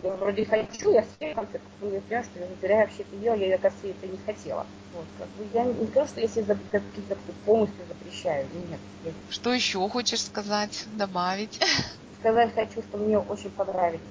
я 0.05 0.13
вроде 0.15 0.45
хочу, 0.45 0.91
я 0.91 1.03
съем 1.17 1.35
конфет, 1.35 1.61
я 1.81 2.01
понимаю, 2.01 2.23
что 2.23 2.39
я 2.39 2.47
зря 2.61 2.77
вообще 2.77 3.03
это 3.03 3.15
ела, 3.15 3.35
я, 3.35 3.57
кажется, 3.57 3.87
это 3.87 4.07
не 4.07 4.17
хотела. 4.25 4.65
Вот, 4.93 5.05
как 5.17 5.27
бы 5.29 5.47
я 5.53 5.63
не 5.63 5.87
скажу, 5.87 6.07
что 6.07 6.21
я 6.21 6.27
себе 6.27 6.57
какие-то 6.71 7.17
полностью 7.45 7.85
запрещаю, 7.87 8.45
нет. 8.69 8.79
Я... 9.03 9.11
Что 9.29 9.53
еще 9.53 9.87
хочешь 9.89 10.23
сказать, 10.23 10.85
добавить? 10.93 11.59
Сказать 12.19 12.53
хочу, 12.55 12.81
что 12.81 12.97
мне 12.97 13.19
очень 13.19 13.51
понравились 13.51 14.01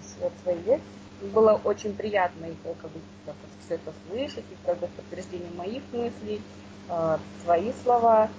свои 0.42 0.56
лекции, 0.56 0.82
было 1.32 1.60
очень 1.64 1.94
приятно 1.94 2.46
и 2.46 2.54
как 2.64 2.90
бы, 2.90 3.00
как 3.26 3.34
все 3.64 3.74
это 3.74 3.92
слышать, 4.06 4.44
и 4.50 4.66
как 4.66 4.78
бы 4.78 4.88
подтверждение 4.88 5.50
моих 5.56 5.82
мыслей, 5.92 6.40
э, 6.88 7.18
свои 7.42 7.72
слова. 7.82 8.30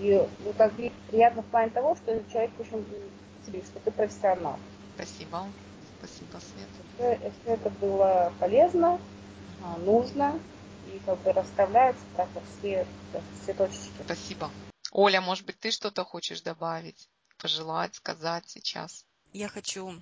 И 0.00 0.26
ну, 0.44 0.52
как 0.56 0.72
бы 0.72 0.90
приятно 1.08 1.42
в 1.42 1.46
плане 1.46 1.70
того, 1.70 1.94
что 1.96 2.20
человек 2.32 2.50
очень 2.58 2.84
тебе, 3.46 3.60
что 3.60 3.78
ты 3.80 3.90
профессионал. 3.90 4.58
Спасибо. 4.96 5.44
Спасибо, 6.02 6.40
Свет. 6.40 7.32
Все 7.42 7.52
это 7.52 7.70
было 7.70 8.32
полезно, 8.40 9.00
а, 9.62 9.76
нужно, 9.78 10.38
и 10.92 10.98
как 11.06 11.18
бы 11.22 11.32
расставляется 11.32 12.02
так 12.16 12.28
вот 12.34 12.42
все, 12.58 12.86
все 13.42 13.54
точечки. 13.54 14.02
Спасибо. 14.04 14.50
Оля, 14.90 15.20
может 15.20 15.46
быть, 15.46 15.58
ты 15.60 15.70
что-то 15.70 16.04
хочешь 16.04 16.40
добавить, 16.40 17.08
пожелать, 17.38 17.94
сказать 17.94 18.44
сейчас? 18.48 19.06
Я 19.32 19.48
хочу 19.48 19.94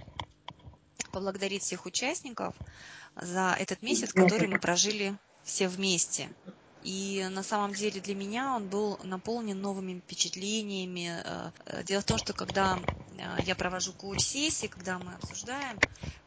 поблагодарить 1.13 1.63
всех 1.63 1.85
участников 1.87 2.55
за 3.15 3.55
этот 3.59 3.83
месяц, 3.83 4.13
который 4.13 4.49
мы 4.49 4.59
прожили 4.59 5.17
все 5.43 5.69
вместе. 5.69 6.31
И 6.83 7.27
на 7.31 7.43
самом 7.43 7.75
деле 7.75 8.01
для 8.01 8.15
меня 8.15 8.57
он 8.57 8.69
был 8.69 8.99
наполнен 9.03 9.61
новыми 9.61 10.01
впечатлениями. 10.01 11.23
Э, 11.67 11.83
дело 11.85 12.01
в 12.01 12.07
том, 12.07 12.17
что 12.17 12.33
когда 12.33 12.79
э, 12.79 13.10
я 13.45 13.55
провожу 13.55 13.93
коуч-сессии, 13.93 14.67
когда 14.67 14.99
мы 14.99 15.15
обсуждаем, 15.15 15.79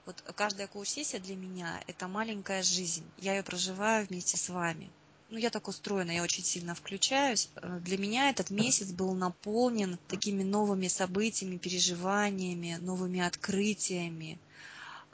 вот 0.06 0.22
каждая 0.36 0.68
коуч-сессия 0.68 1.20
для 1.20 1.36
меня– 1.36 1.82
это 1.88 2.08
маленькая 2.08 2.64
жизнь. 2.64 3.06
Я 3.18 3.36
ее 3.36 3.44
проживаю 3.44 4.06
вместе 4.06 4.38
с 4.38 4.50
вами. 4.50 4.90
Ну, 5.30 5.40
я 5.40 5.50
так 5.50 5.68
устроена, 5.68 6.12
я 6.12 6.22
очень 6.22 6.44
сильно 6.44 6.76
включаюсь. 6.76 7.50
Э, 7.56 7.80
для 7.80 7.98
меня 7.98 8.30
этот 8.30 8.52
месяц 8.52 8.92
был 8.92 9.14
наполнен 9.16 9.98
такими 10.08 10.44
новыми 10.44 10.88
событиями, 10.88 11.58
переживаниями, 11.58 12.78
новыми 12.80 13.20
открытиями. 13.20 14.38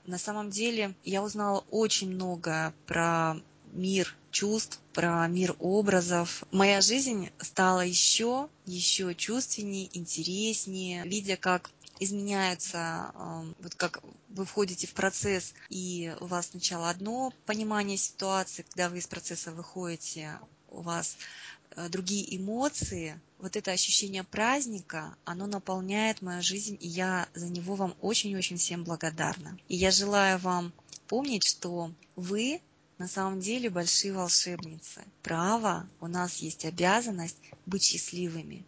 На 0.05 0.17
самом 0.17 0.49
деле 0.49 0.95
я 1.03 1.23
узнала 1.23 1.63
очень 1.69 2.09
много 2.11 2.73
про 2.85 3.37
мир 3.71 4.13
чувств, 4.31 4.79
про 4.93 5.27
мир 5.27 5.55
образов. 5.59 6.43
Моя 6.51 6.81
жизнь 6.81 7.29
стала 7.39 7.81
еще, 7.81 8.49
еще 8.65 9.15
чувственнее, 9.15 9.89
интереснее, 9.97 11.03
видя, 11.05 11.37
как 11.37 11.71
изменяются, 11.99 13.11
вот 13.59 13.75
как 13.75 14.01
вы 14.29 14.45
входите 14.45 14.87
в 14.87 14.93
процесс, 14.93 15.53
и 15.69 16.15
у 16.21 16.25
вас 16.25 16.47
сначала 16.51 16.89
одно 16.89 17.33
понимание 17.45 17.97
ситуации, 17.97 18.63
когда 18.63 18.89
вы 18.89 18.99
из 18.99 19.07
процесса 19.07 19.51
выходите, 19.51 20.39
у 20.69 20.81
вас 20.81 21.17
Э, 21.75 21.87
другие 21.89 22.35
эмоции, 22.35 23.19
вот 23.37 23.55
это 23.55 23.71
ощущение 23.71 24.23
праздника, 24.23 25.15
оно 25.23 25.45
наполняет 25.45 26.21
мою 26.21 26.41
жизнь, 26.41 26.77
и 26.79 26.87
я 26.87 27.27
за 27.33 27.47
него 27.47 27.75
вам 27.75 27.95
очень-очень 28.01 28.57
всем 28.57 28.83
благодарна. 28.83 29.57
И 29.67 29.75
я 29.75 29.91
желаю 29.91 30.39
вам 30.39 30.73
помнить, 31.07 31.45
что 31.45 31.91
вы 32.15 32.61
на 32.99 33.07
самом 33.07 33.39
деле 33.39 33.69
большие 33.69 34.13
волшебницы. 34.13 35.03
Право, 35.23 35.89
у 36.01 36.07
нас 36.07 36.37
есть 36.37 36.65
обязанность 36.65 37.37
быть 37.65 37.83
счастливыми. 37.83 38.65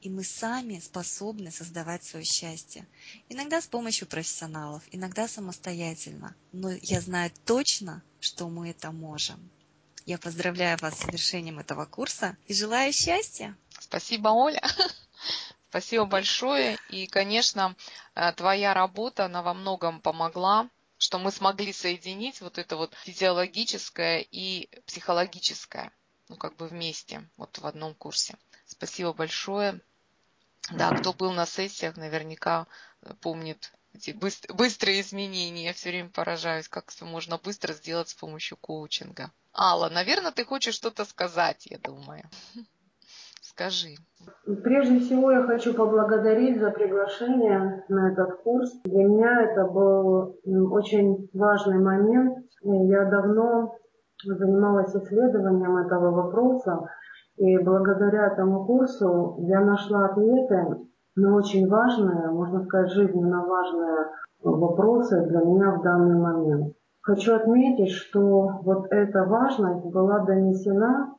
И 0.00 0.08
мы 0.10 0.24
сами 0.24 0.80
способны 0.80 1.50
создавать 1.50 2.02
свое 2.02 2.24
счастье. 2.24 2.86
Иногда 3.28 3.60
с 3.60 3.66
помощью 3.66 4.08
профессионалов, 4.08 4.82
иногда 4.90 5.28
самостоятельно. 5.28 6.34
Но 6.52 6.72
я 6.72 7.00
знаю 7.00 7.30
точно, 7.44 8.02
что 8.20 8.48
мы 8.48 8.70
это 8.70 8.90
можем. 8.90 9.50
Я 10.06 10.18
поздравляю 10.18 10.78
вас 10.80 10.98
с 10.98 11.04
завершением 11.04 11.58
этого 11.58 11.84
курса 11.84 12.36
и 12.46 12.54
желаю 12.54 12.92
счастья. 12.92 13.56
Спасибо, 13.80 14.28
Оля. 14.28 14.62
Спасибо 15.70 16.04
большое. 16.06 16.78
И, 16.90 17.06
конечно, 17.06 17.76
э, 18.14 18.32
твоя 18.32 18.72
работа, 18.74 19.26
она 19.26 19.42
во 19.42 19.54
многом 19.54 20.00
помогла, 20.00 20.68
что 20.98 21.18
мы 21.18 21.30
смогли 21.30 21.72
соединить 21.72 22.40
вот 22.40 22.58
это 22.58 22.76
вот 22.76 22.94
физиологическое 23.04 24.20
и 24.30 24.68
психологическое, 24.86 25.92
ну, 26.28 26.36
как 26.36 26.56
бы 26.56 26.68
вместе, 26.68 27.28
вот 27.36 27.58
в 27.58 27.66
одном 27.66 27.94
курсе. 27.94 28.36
Спасибо 28.66 29.12
большое. 29.12 29.80
Да, 30.70 30.92
кто 30.92 31.12
был 31.12 31.32
на 31.32 31.44
сессиях, 31.44 31.96
наверняка 31.96 32.66
э, 33.02 33.12
помнит 33.20 33.72
эти 33.92 34.10
быстрые 34.10 35.00
изменения. 35.00 35.66
Я 35.66 35.72
все 35.72 35.90
время 35.90 36.08
поражаюсь, 36.08 36.68
как 36.68 36.90
все 36.90 37.04
можно 37.04 37.38
быстро 37.38 37.72
сделать 37.74 38.08
с 38.08 38.14
помощью 38.14 38.56
коучинга. 38.56 39.30
Алла, 39.54 39.88
наверное, 39.88 40.32
ты 40.32 40.44
хочешь 40.44 40.74
что-то 40.74 41.04
сказать, 41.04 41.66
я 41.66 41.78
думаю. 41.78 42.28
Скажи. 43.54 43.94
Прежде 44.64 44.98
всего 44.98 45.30
я 45.30 45.42
хочу 45.44 45.74
поблагодарить 45.74 46.60
за 46.60 46.70
приглашение 46.70 47.84
на 47.88 48.10
этот 48.10 48.42
курс. 48.42 48.70
Для 48.84 49.04
меня 49.04 49.42
это 49.42 49.66
был 49.66 50.36
очень 50.72 51.28
важный 51.32 51.78
момент. 51.78 52.38
Я 52.62 53.04
давно 53.04 53.76
занималась 54.24 54.94
исследованием 54.94 55.76
этого 55.76 56.10
вопроса, 56.10 56.88
и 57.36 57.58
благодаря 57.58 58.26
этому 58.26 58.64
курсу 58.66 59.36
я 59.38 59.60
нашла 59.60 60.06
ответы 60.06 60.88
на 61.14 61.36
очень 61.36 61.68
важные, 61.68 62.30
можно 62.30 62.64
сказать, 62.64 62.90
жизненно 62.90 63.46
важные 63.46 64.08
вопросы 64.42 65.26
для 65.28 65.40
меня 65.40 65.70
в 65.76 65.82
данный 65.82 66.18
момент. 66.18 66.74
Хочу 67.02 67.36
отметить, 67.36 67.92
что 67.92 68.60
вот 68.62 68.86
эта 68.90 69.24
важность 69.24 69.84
была 69.84 70.20
донесена 70.20 71.14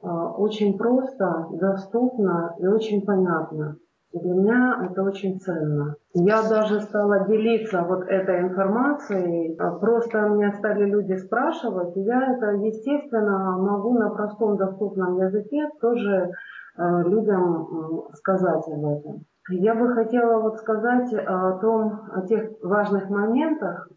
очень 0.00 0.78
просто, 0.78 1.46
доступно 1.52 2.54
и 2.58 2.66
очень 2.66 3.04
понятно. 3.04 3.76
Для 4.12 4.32
меня 4.32 4.88
это 4.90 5.02
очень 5.02 5.38
ценно. 5.38 5.94
Я 6.14 6.42
даже 6.48 6.80
стала 6.80 7.26
делиться 7.26 7.82
вот 7.82 8.04
этой 8.08 8.40
информацией. 8.40 9.54
Просто 9.80 10.20
меня 10.30 10.52
стали 10.52 10.84
люди 10.84 11.14
спрашивать, 11.14 11.94
и 11.94 12.00
я 12.00 12.32
это, 12.32 12.52
естественно, 12.52 13.58
могу 13.58 13.98
на 13.98 14.08
простом 14.10 14.56
доступном 14.56 15.18
языке 15.18 15.68
тоже 15.80 16.30
э, 16.78 17.02
людям 17.04 18.08
сказать 18.14 18.66
об 18.68 18.84
этом. 18.86 19.24
Я 19.50 19.74
бы 19.74 19.92
хотела 19.92 20.40
вот 20.40 20.56
сказать 20.56 21.12
о 21.12 21.58
том, 21.58 22.00
о 22.10 22.22
тех 22.22 22.50
важных 22.62 23.10
моментах, 23.10 23.88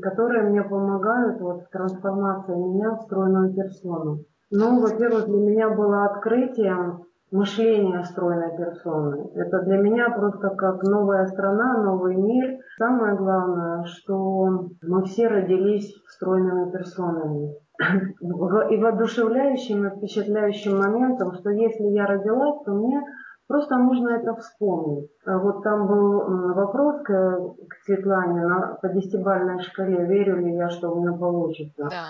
которые 0.00 0.44
мне 0.44 0.62
помогают 0.62 1.40
вот 1.40 1.62
в 1.62 1.68
трансформации 1.70 2.54
меня 2.54 2.92
в 2.92 3.02
стройную 3.02 3.52
персону. 3.52 4.20
Ну, 4.50 4.80
во-первых, 4.80 5.26
для 5.26 5.38
меня 5.38 5.70
было 5.70 6.04
открытием 6.06 7.06
мышление 7.32 8.04
стройной 8.04 8.56
персоны. 8.56 9.30
Это 9.34 9.62
для 9.62 9.78
меня 9.78 10.10
просто 10.10 10.50
как 10.50 10.82
новая 10.84 11.26
страна, 11.26 11.82
новый 11.82 12.14
мир. 12.16 12.58
Самое 12.78 13.16
главное, 13.16 13.84
что 13.84 14.68
мы 14.82 15.04
все 15.04 15.28
родились 15.28 15.92
стройными 16.08 16.70
персонами. 16.70 17.54
И 18.70 18.76
воодушевляющим 18.80 19.86
и 19.86 19.96
впечатляющим 19.96 20.78
моментом, 20.78 21.34
что 21.34 21.50
если 21.50 21.84
я 21.88 22.06
родилась, 22.06 22.62
то 22.64 22.72
мне 22.72 23.02
просто 23.48 23.76
нужно 23.76 24.10
это 24.10 24.34
вспомнить. 24.36 25.10
А 25.26 25.38
вот 25.38 25.62
там 25.62 25.86
был 25.86 26.54
вопрос 26.54 27.02
к, 27.02 27.08
к 27.08 27.74
Светлане 27.84 28.46
на, 28.46 28.78
по 28.80 28.88
десятибальной 28.88 29.60
шкале, 29.60 30.06
верю 30.06 30.38
ли 30.38 30.54
я, 30.54 30.70
что 30.70 30.90
у 30.90 31.00
меня 31.00 31.12
получится. 31.18 31.88
Да. 31.90 32.06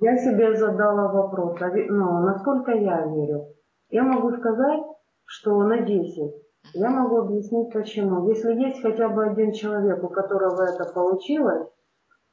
Я 0.00 0.16
себе 0.16 0.54
задала 0.54 1.08
вопрос, 1.08 1.60
а, 1.60 1.70
ну, 1.88 2.20
насколько 2.20 2.70
я 2.70 3.04
верю. 3.04 3.46
Я 3.90 4.04
могу 4.04 4.30
сказать, 4.30 4.80
что 5.24 5.62
на 5.64 5.80
10. 5.80 6.34
Я 6.74 6.90
могу 6.90 7.18
объяснить 7.18 7.72
почему. 7.72 8.28
Если 8.28 8.54
есть 8.54 8.80
хотя 8.80 9.08
бы 9.08 9.24
один 9.24 9.52
человек, 9.52 10.02
у 10.04 10.08
которого 10.08 10.62
это 10.62 10.84
получилось, 10.92 11.68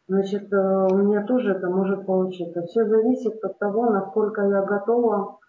значит, 0.07 0.51
э, 0.53 0.87
у 0.91 0.95
меня 0.95 1.25
тоже 1.25 1.53
это 1.53 1.67
может 1.69 2.05
получиться. 2.05 2.61
Все 2.63 2.85
зависит 2.85 3.43
от 3.43 3.57
того, 3.57 3.89
насколько 3.89 4.43
я 4.43 4.61
готова 4.61 5.39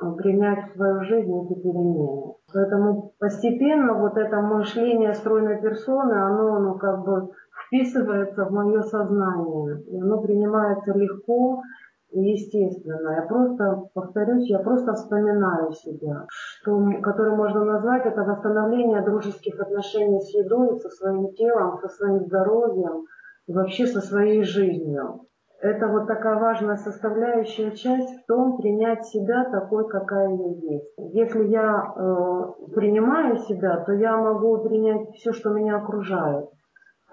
э, 0.00 0.12
принять 0.16 0.70
в 0.70 0.76
свою 0.76 1.02
жизнь 1.02 1.44
эти 1.44 1.60
перемены. 1.60 2.34
Поэтому 2.54 3.12
постепенно 3.18 3.94
вот 3.94 4.16
это 4.16 4.40
мышление 4.40 5.12
стройной 5.12 5.60
персоны, 5.60 6.14
оно 6.14 6.58
ну, 6.58 6.78
как 6.78 7.04
бы 7.04 7.32
вписывается 7.66 8.44
в 8.44 8.52
мое 8.52 8.82
сознание. 8.82 9.82
И 9.86 10.00
оно 10.00 10.20
принимается 10.20 10.92
легко, 10.92 11.62
естественно. 12.10 13.14
Я 13.16 13.22
просто, 13.22 13.82
повторюсь, 13.94 14.48
я 14.48 14.58
просто 14.60 14.94
вспоминаю 14.94 15.72
себя, 15.72 16.26
что, 16.60 16.80
которое 17.02 17.36
можно 17.36 17.64
назвать 17.64 18.06
это 18.06 18.22
восстановление 18.22 19.02
дружеских 19.02 19.60
отношений 19.60 20.20
с 20.20 20.34
едой, 20.34 20.78
со 20.78 20.88
своим 20.90 21.32
телом, 21.34 21.78
со 21.78 21.88
своим 21.88 22.20
здоровьем 22.20 23.04
и 23.46 23.52
вообще 23.52 23.86
со 23.86 24.00
своей 24.00 24.42
жизнью. 24.42 25.26
Это 25.60 25.88
вот 25.88 26.06
такая 26.06 26.38
важная 26.38 26.76
составляющая 26.76 27.70
часть 27.70 28.22
в 28.22 28.26
том, 28.26 28.58
принять 28.58 29.06
себя 29.06 29.48
такой, 29.50 29.88
какая 29.88 30.28
я 30.28 30.48
есть. 30.50 30.92
Если 31.14 31.48
я 31.48 31.94
э, 31.96 32.72
принимаю 32.74 33.38
себя, 33.38 33.78
то 33.78 33.92
я 33.92 34.18
могу 34.18 34.58
принять 34.58 35.10
все, 35.14 35.32
что 35.32 35.50
меня 35.50 35.78
окружает. 35.78 36.50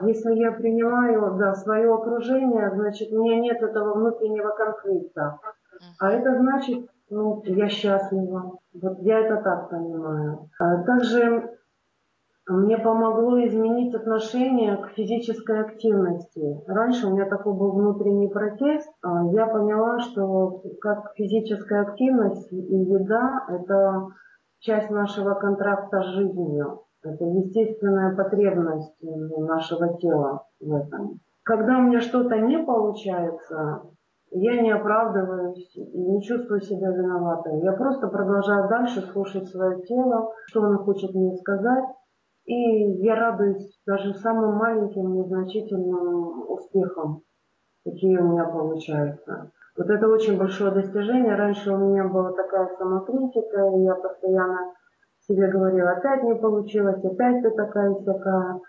Если 0.02 0.34
я 0.36 0.52
принимаю 0.52 1.36
да, 1.38 1.54
свое 1.54 1.94
окружение, 1.94 2.72
значит, 2.72 3.12
у 3.12 3.24
меня 3.24 3.40
нет 3.40 3.62
этого 3.62 3.94
внутреннего 3.94 4.50
конфликта. 4.50 5.40
А 6.00 6.12
это 6.12 6.36
значит, 6.36 6.90
ну, 7.10 7.42
я 7.46 7.70
счастлива. 7.70 8.58
Вот 8.74 9.00
я 9.00 9.20
это 9.20 9.38
так 9.38 9.70
понимаю. 9.70 10.50
А 10.60 10.84
также 10.84 11.58
мне 12.48 12.78
помогло 12.78 13.46
изменить 13.46 13.96
отношение 13.96 14.78
к 14.78 14.90
физической 14.90 15.62
активности. 15.62 16.62
Раньше 16.68 17.08
у 17.08 17.12
меня 17.12 17.26
такой 17.26 17.54
был 17.54 17.72
внутренний 17.72 18.28
протест. 18.28 18.90
А 19.02 19.26
я 19.28 19.46
поняла, 19.46 20.00
что 20.00 20.62
как 20.82 21.14
физическая 21.16 21.84
активность 21.84 22.52
и 22.52 22.56
еда– 22.56 23.46
это 23.50 24.08
часть 24.60 24.90
нашего 24.90 25.36
контракта 25.36 26.02
с 26.02 26.08
жизнью. 26.08 26.82
Это 27.04 27.26
естественная 27.26 28.16
потребность 28.16 28.96
нашего 29.02 29.98
тела 29.98 30.46
в 30.62 30.74
этом. 30.74 31.20
Когда 31.44 31.78
у 31.78 31.82
меня 31.82 32.00
что-то 32.00 32.40
не 32.40 32.58
получается, 32.60 33.82
я 34.32 34.62
не 34.62 34.72
оправдываюсь 34.72 35.76
и 35.76 36.00
не 36.00 36.24
чувствую 36.24 36.62
себя 36.62 36.92
виноватой. 36.92 37.60
Я 37.62 37.74
просто 37.74 38.08
продолжаю 38.08 38.70
дальше 38.70 39.02
слушать 39.02 39.50
свое 39.50 39.82
тело, 39.82 40.32
что 40.48 40.64
оно 40.64 40.78
хочет 40.80 41.14
мне 41.14 41.36
сказать. 41.36 41.86
И 42.46 42.56
я 43.04 43.16
радуюсь 43.16 43.80
даже 43.86 44.14
самым 44.16 44.56
маленьким, 44.56 45.14
незначительным 45.14 46.50
успехам, 46.52 47.22
какие 47.86 48.18
у 48.18 48.32
меня 48.32 48.46
получаются. 48.46 49.52
Вот 49.78 49.90
это 49.90 50.08
очень 50.08 50.38
большое 50.38 50.72
достижение. 50.72 51.36
Раньше 51.36 51.72
у 51.72 51.78
меня 51.78 52.08
была 52.08 52.32
такая 52.32 52.70
самокритика, 52.78 53.70
и 53.76 53.82
я 53.84 53.96
постоянно 53.96 54.74
себе 55.28 55.48
говорила, 55.48 55.92
опять 55.92 56.24
не 56.24 56.36
получилось, 56.36 57.04
опять 57.04 57.42
ты 57.44 57.52
такая 57.52 57.94
всякая, 57.96 58.60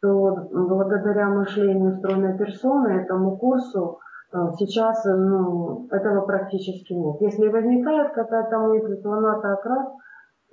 то 0.00 0.48
благодаря 0.52 1.28
мышлению 1.28 1.98
стройной 1.98 2.36
персоны, 2.38 3.02
этому 3.02 3.36
курсу, 3.36 3.98
э, 4.32 4.38
сейчас 4.58 5.04
ну, 5.04 5.88
этого 5.90 6.24
практически 6.24 6.94
нет. 6.94 7.20
Если 7.20 7.48
возникает 7.48 8.12
какая-то 8.12 8.58
мысль, 8.58 8.96
то 9.02 9.12
она 9.12 9.40
так 9.40 9.64
раз 9.64 9.88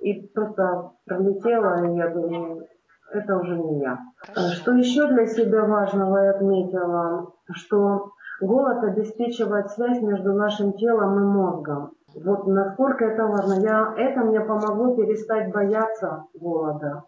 и 0.00 0.26
просто 0.34 0.90
пролетела, 1.06 1.84
и 1.84 1.96
я 1.96 2.10
думаю, 2.10 2.66
это 3.12 3.36
уже 3.36 3.58
не 3.58 3.80
я. 3.80 3.98
Хорошо. 4.18 4.54
Что 4.54 4.72
еще 4.72 5.06
для 5.08 5.26
себя 5.26 5.64
важного 5.64 6.18
я 6.18 6.30
отметила, 6.30 7.32
что 7.52 8.12
голод 8.40 8.84
обеспечивает 8.84 9.70
связь 9.70 10.00
между 10.02 10.34
нашим 10.34 10.74
телом 10.74 11.18
и 11.18 11.24
мозгом. 11.24 11.92
Вот 12.14 12.46
насколько 12.46 13.04
это 13.04 13.26
важно. 13.26 13.60
Я, 13.62 13.94
это 13.96 14.20
мне 14.20 14.40
помогло 14.40 14.96
перестать 14.96 15.52
бояться 15.52 16.24
голода. 16.34 17.04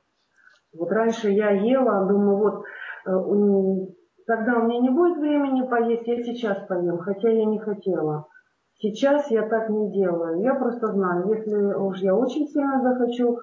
Вот 0.73 0.91
раньше 0.93 1.31
я 1.31 1.51
ела, 1.51 2.07
думаю, 2.07 2.37
вот 2.37 2.63
э, 3.07 3.87
тогда 4.27 4.59
у 4.59 4.69
меня 4.69 4.81
не 4.81 4.91
будет 4.91 5.19
времени 5.19 5.67
поесть, 5.67 6.07
я 6.07 6.23
сейчас 6.23 6.59
поем, 6.69 6.99
хотя 6.99 7.29
я 7.29 7.45
не 7.45 7.59
хотела. 7.59 8.27
Сейчас 8.79 9.31
я 9.31 9.47
так 9.49 9.69
не 9.69 9.93
делаю. 9.93 10.41
Я 10.41 10.55
просто 10.55 10.87
знаю, 10.89 11.29
если 11.29 11.75
уж 11.75 11.99
я 11.99 12.15
очень 12.15 12.47
сильно 12.47 12.81
захочу, 12.81 13.39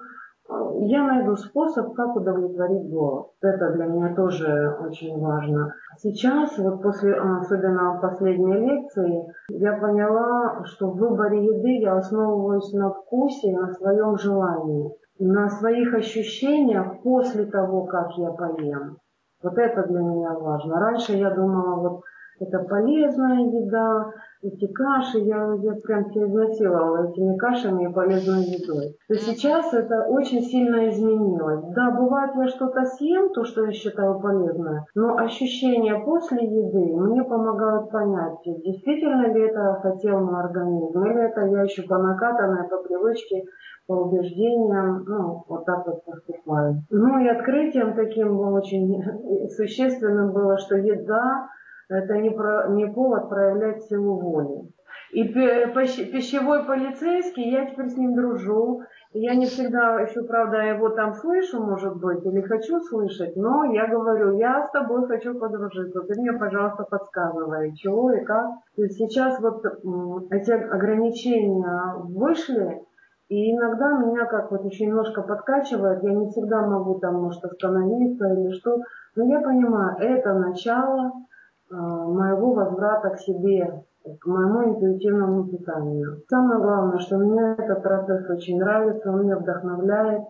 я 0.80 1.02
найду 1.02 1.36
способ, 1.36 1.94
как 1.94 2.16
удовлетворить 2.16 2.88
голод. 2.88 3.28
Это 3.42 3.72
для 3.72 3.86
меня 3.86 4.14
тоже 4.14 4.76
очень 4.80 5.18
важно. 5.20 5.74
Сейчас, 5.98 6.56
вот 6.58 6.82
после, 6.82 7.14
особенно 7.14 7.98
последней 8.00 8.54
лекции, 8.54 9.26
я 9.50 9.76
поняла, 9.76 10.64
что 10.64 10.90
в 10.90 10.96
выборе 10.96 11.44
еды 11.44 11.80
я 11.80 11.96
основываюсь 11.96 12.72
на 12.72 12.90
вкусе, 12.90 13.56
на 13.56 13.72
своем 13.74 14.16
желании, 14.16 14.90
на 15.18 15.48
своих 15.50 15.94
ощущениях 15.94 17.02
после 17.02 17.46
того, 17.46 17.84
как 17.84 18.16
я 18.16 18.30
поем. 18.30 18.96
Вот 19.42 19.58
это 19.58 19.86
для 19.86 20.00
меня 20.00 20.32
важно. 20.32 20.80
Раньше 20.80 21.12
я 21.12 21.30
думала, 21.30 21.76
вот 21.76 22.00
это 22.40 22.60
полезная 22.60 23.40
еда, 23.40 24.12
эти 24.42 24.66
каши, 24.72 25.18
я, 25.18 25.54
я 25.62 25.72
прям 25.74 26.04
изнасиловала 26.04 27.10
этими 27.10 27.36
кашами 27.36 27.88
и 27.88 27.92
полезной 27.92 28.44
едой. 28.44 28.96
То 29.08 29.14
сейчас 29.14 29.72
это 29.74 30.04
очень 30.08 30.42
сильно 30.42 30.88
изменилось. 30.88 31.64
Да, 31.74 31.90
бывает, 31.90 32.32
я 32.36 32.46
что-то 32.48 32.84
съем, 32.84 33.30
то, 33.30 33.44
что 33.44 33.64
я 33.64 33.72
считаю 33.72 34.20
полезное, 34.20 34.84
но 34.94 35.16
ощущения 35.16 35.98
после 36.04 36.44
еды 36.44 36.96
мне 36.96 37.24
помогают 37.24 37.90
понять, 37.90 38.38
действительно 38.44 39.32
ли 39.32 39.42
это 39.42 39.80
хотел 39.82 40.20
мой 40.20 40.40
организм, 40.40 41.04
или 41.04 41.28
это 41.28 41.40
я 41.46 41.62
еще 41.62 41.82
по 41.82 41.98
накатанной, 41.98 42.68
по 42.68 42.78
привычке, 42.82 43.44
по 43.86 43.94
убеждениям, 43.94 45.04
ну, 45.06 45.44
вот 45.48 45.64
так 45.64 45.86
вот 45.86 46.04
поступаю. 46.04 46.82
Ну 46.90 47.18
и 47.18 47.28
открытием 47.28 47.94
таким 47.94 48.38
очень 48.38 49.02
существенным 49.56 50.32
было, 50.32 50.58
что 50.58 50.76
еда 50.76 51.48
это 51.88 52.18
не, 52.18 52.30
про, 52.30 52.68
не 52.68 52.86
повод 52.86 53.28
проявлять 53.28 53.84
силу 53.84 54.18
воли. 54.18 54.72
И 55.12 55.24
пищевой 55.24 56.64
полицейский, 56.64 57.50
я 57.50 57.66
теперь 57.66 57.88
с 57.88 57.96
ним 57.96 58.14
дружу. 58.14 58.82
Я 59.14 59.34
не 59.34 59.46
всегда 59.46 60.00
еще, 60.00 60.22
правда, 60.22 60.58
его 60.58 60.90
там 60.90 61.14
слышу, 61.14 61.62
может 61.62 61.96
быть, 61.96 62.26
или 62.26 62.42
хочу 62.42 62.78
слышать, 62.80 63.36
но 63.36 63.64
я 63.72 63.86
говорю, 63.86 64.36
я 64.36 64.66
с 64.66 64.70
тобой 64.70 65.06
хочу 65.06 65.38
подружиться, 65.38 66.02
ты 66.02 66.20
мне, 66.20 66.34
пожалуйста, 66.34 66.84
подсказывай, 66.84 67.74
чего 67.74 68.12
и 68.12 68.22
как. 68.22 68.50
Есть 68.76 68.98
сейчас 68.98 69.40
вот 69.40 69.64
эти 70.30 70.50
ограничения 70.50 71.94
вышли, 72.04 72.82
и 73.30 73.52
иногда 73.52 73.98
меня 73.98 74.26
как 74.26 74.50
вот 74.50 74.64
еще 74.66 74.84
немножко 74.84 75.22
подкачивает, 75.22 76.02
я 76.02 76.12
не 76.12 76.28
всегда 76.28 76.66
могу 76.66 76.98
там, 76.98 77.14
может, 77.14 77.42
остановиться 77.42 78.26
или 78.26 78.52
что, 78.58 78.82
но 79.16 79.24
я 79.24 79.40
понимаю, 79.40 79.96
это 80.00 80.34
начало, 80.34 81.12
моего 81.70 82.52
возврата 82.52 83.10
к 83.10 83.20
себе, 83.20 83.84
к 84.20 84.26
моему 84.26 84.64
интуитивному 84.64 85.48
питанию. 85.48 86.22
Самое 86.28 86.60
главное, 86.60 86.98
что 86.98 87.18
мне 87.18 87.54
этот 87.58 87.82
процесс 87.82 88.28
очень 88.30 88.58
нравится, 88.58 89.10
он 89.10 89.24
меня 89.24 89.36
вдохновляет. 89.36 90.22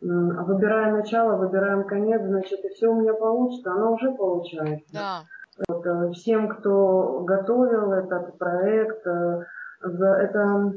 Выбираем 0.00 0.98
начало, 0.98 1.36
выбираем 1.36 1.84
конец, 1.84 2.22
значит, 2.22 2.62
и 2.64 2.68
все 2.68 2.88
у 2.88 3.00
меня 3.00 3.14
получится, 3.14 3.72
оно 3.72 3.94
уже 3.94 4.12
получается. 4.12 4.92
Да. 4.92 5.22
Вот, 5.68 5.86
э, 5.86 6.10
всем, 6.12 6.48
кто 6.48 7.20
готовил 7.20 7.92
этот 7.92 8.36
проект, 8.36 9.06
э, 9.06 9.40
это, 9.82 10.72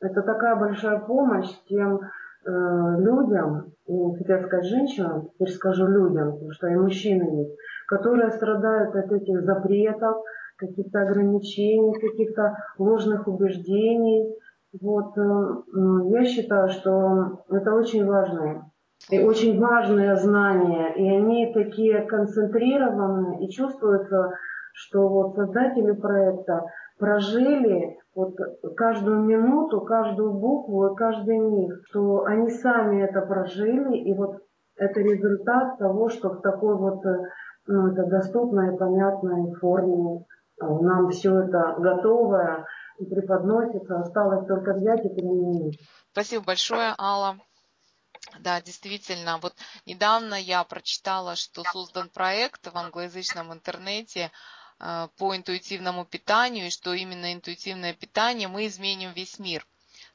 это 0.00 0.22
такая 0.22 0.56
большая 0.56 0.98
помощь 0.98 1.48
тем 1.68 2.00
э, 2.00 2.50
людям, 2.98 3.72
не 3.86 4.16
хотел 4.16 4.44
сказать 4.46 4.66
женщинам, 4.66 5.28
теперь 5.28 5.50
скажу 5.50 5.86
людям, 5.86 6.32
потому 6.32 6.50
что 6.50 6.66
и 6.66 6.74
мужчины 6.74 7.22
есть, 7.42 7.56
которые 7.90 8.30
страдают 8.30 8.94
от 8.94 9.10
этих 9.10 9.42
запретов, 9.42 10.22
каких-то 10.56 11.02
ограничений, 11.02 11.98
каких-то 11.98 12.56
ложных 12.78 13.26
убеждений. 13.26 14.32
Вот, 14.80 15.16
я 15.16 16.24
считаю, 16.24 16.68
что 16.68 17.42
это 17.50 17.74
очень 17.74 18.06
важно 18.06 18.70
и 19.10 19.18
очень 19.18 19.58
важные 19.58 20.14
знания, 20.16 20.94
и 20.94 21.08
они 21.08 21.52
такие 21.52 22.02
концентрированные, 22.02 23.44
и 23.44 23.50
чувствуется, 23.50 24.34
что 24.72 25.08
вот 25.08 25.34
создатели 25.34 25.92
проекта 25.92 26.66
прожили 26.98 27.96
вот 28.14 28.36
каждую 28.76 29.20
минуту, 29.20 29.80
каждую 29.80 30.34
букву 30.34 30.94
каждый 30.94 31.38
миг, 31.38 31.72
что 31.88 32.24
они 32.24 32.50
сами 32.50 33.02
это 33.02 33.22
прожили, 33.22 33.96
и 33.96 34.14
вот 34.14 34.42
это 34.76 35.00
результат 35.00 35.78
того, 35.78 36.08
что 36.08 36.30
в 36.30 36.40
такой 36.42 36.76
вот 36.76 37.02
ну, 37.66 37.92
это 37.92 38.06
доступной 38.06 38.76
понятной 38.76 39.54
форме 39.56 40.24
а, 40.60 40.66
нам 40.66 41.10
все 41.10 41.40
это 41.40 41.76
готовое 41.78 42.66
преподносится, 43.06 44.00
осталось 44.00 44.46
только 44.46 44.74
взять 44.74 45.04
и 45.04 45.08
применить. 45.08 45.80
Спасибо 46.12 46.44
большое, 46.44 46.94
Алла. 46.98 47.38
Да, 48.40 48.60
действительно. 48.60 49.38
Вот 49.38 49.54
недавно 49.86 50.34
я 50.34 50.62
прочитала, 50.64 51.36
что 51.36 51.64
создан 51.64 52.10
проект 52.10 52.66
в 52.66 52.76
англоязычном 52.76 53.52
интернете 53.52 54.30
э, 54.78 55.08
по 55.16 55.34
интуитивному 55.34 56.04
питанию, 56.04 56.66
и 56.66 56.70
что 56.70 56.92
именно 56.92 57.32
интуитивное 57.32 57.94
питание 57.94 58.48
мы 58.48 58.66
изменим 58.66 59.12
весь 59.12 59.38
мир. 59.38 59.66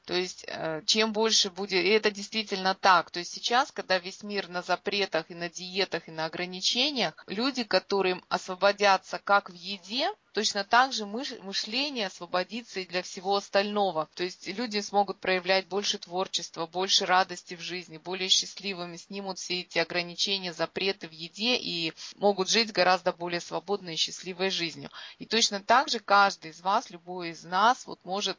То 0.06 0.14
есть 0.14 0.44
э, 0.46 0.82
чем 0.86 1.12
больше 1.12 1.50
будет, 1.50 1.84
и 1.84 1.88
это 1.88 2.12
действительно 2.12 2.76
так, 2.76 3.10
то 3.10 3.18
есть 3.18 3.32
сейчас, 3.32 3.72
когда 3.72 3.98
весь 3.98 4.22
мир 4.22 4.48
на 4.48 4.62
запретах 4.62 5.32
и 5.32 5.34
на 5.34 5.50
диетах 5.50 6.08
и 6.08 6.12
на 6.12 6.26
ограничениях, 6.26 7.24
люди, 7.26 7.64
которые 7.64 8.22
освободятся 8.28 9.18
как 9.18 9.50
в 9.50 9.54
еде, 9.54 10.08
точно 10.36 10.64
так 10.64 10.92
же 10.92 11.06
мышление 11.06 12.08
освободится 12.08 12.80
и 12.80 12.86
для 12.86 13.02
всего 13.02 13.36
остального. 13.36 14.08
То 14.14 14.22
есть 14.22 14.46
люди 14.46 14.80
смогут 14.80 15.18
проявлять 15.18 15.66
больше 15.66 15.96
творчества, 15.96 16.66
больше 16.66 17.06
радости 17.06 17.54
в 17.54 17.60
жизни, 17.60 17.96
более 17.96 18.28
счастливыми, 18.28 18.98
снимут 18.98 19.38
все 19.38 19.62
эти 19.62 19.78
ограничения, 19.78 20.52
запреты 20.52 21.08
в 21.08 21.12
еде 21.12 21.56
и 21.56 21.94
могут 22.16 22.50
жить 22.50 22.70
гораздо 22.70 23.14
более 23.14 23.40
свободной 23.40 23.94
и 23.94 23.96
счастливой 23.96 24.50
жизнью. 24.50 24.90
И 25.18 25.24
точно 25.24 25.60
так 25.60 25.88
же 25.88 26.00
каждый 26.00 26.50
из 26.50 26.60
вас, 26.60 26.90
любой 26.90 27.30
из 27.30 27.42
нас 27.42 27.86
вот 27.86 27.98
может 28.04 28.36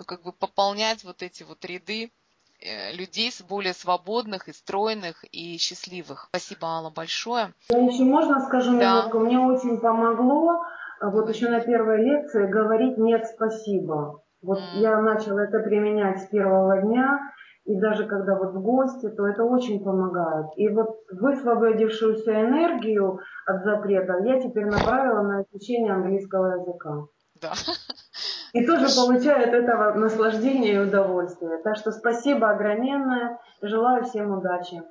ну, 0.00 0.04
как 0.04 0.22
бы 0.22 0.32
пополнять 0.32 1.04
вот 1.04 1.22
эти 1.22 1.42
вот 1.42 1.64
ряды 1.64 2.10
э, 2.60 2.92
людей 2.92 3.30
с 3.30 3.40
более 3.42 3.74
свободных 3.74 4.48
и 4.48 4.52
стройных 4.52 5.24
и 5.30 5.56
счастливых. 5.58 6.26
Спасибо, 6.30 6.66
Алла, 6.66 6.90
большое. 6.90 7.54
Я 7.68 7.78
еще 7.78 8.04
можно 8.04 8.40
скажу 8.40 8.78
да. 8.78 9.00
минутку? 9.00 9.18
Мне 9.20 9.38
очень 9.38 9.78
помогло 9.78 10.64
а 11.00 11.08
вот 11.08 11.30
еще 11.30 11.48
на 11.48 11.60
первой 11.60 12.02
лекции 12.04 12.46
говорить 12.46 12.98
«нет, 12.98 13.24
спасибо». 13.26 14.22
Вот 14.42 14.58
mm. 14.58 14.80
я 14.80 15.00
начала 15.00 15.40
это 15.40 15.60
применять 15.60 16.20
с 16.22 16.26
первого 16.26 16.82
дня, 16.82 17.18
и 17.64 17.78
даже 17.78 18.06
когда 18.06 18.36
вот 18.36 18.52
в 18.52 18.60
гости, 18.60 19.08
то 19.08 19.26
это 19.26 19.44
очень 19.44 19.82
помогает. 19.82 20.46
И 20.56 20.68
вот 20.68 20.98
высвободившуюся 21.10 22.42
энергию 22.42 23.18
от 23.46 23.64
запретов 23.64 24.24
я 24.26 24.40
теперь 24.40 24.66
направила 24.66 25.22
на 25.22 25.42
изучение 25.42 25.92
английского 25.92 26.58
языка. 26.60 27.06
Да. 27.40 27.52
И 28.52 28.66
тоже 28.66 28.86
получают 28.94 29.54
этого 29.54 29.92
наслаждение 29.94 30.74
и 30.74 30.78
удовольствие. 30.78 31.58
Так 31.58 31.76
что 31.76 31.92
спасибо 31.92 32.50
огроменное. 32.50 33.38
Желаю 33.62 34.04
всем 34.04 34.32
удачи. 34.32 34.82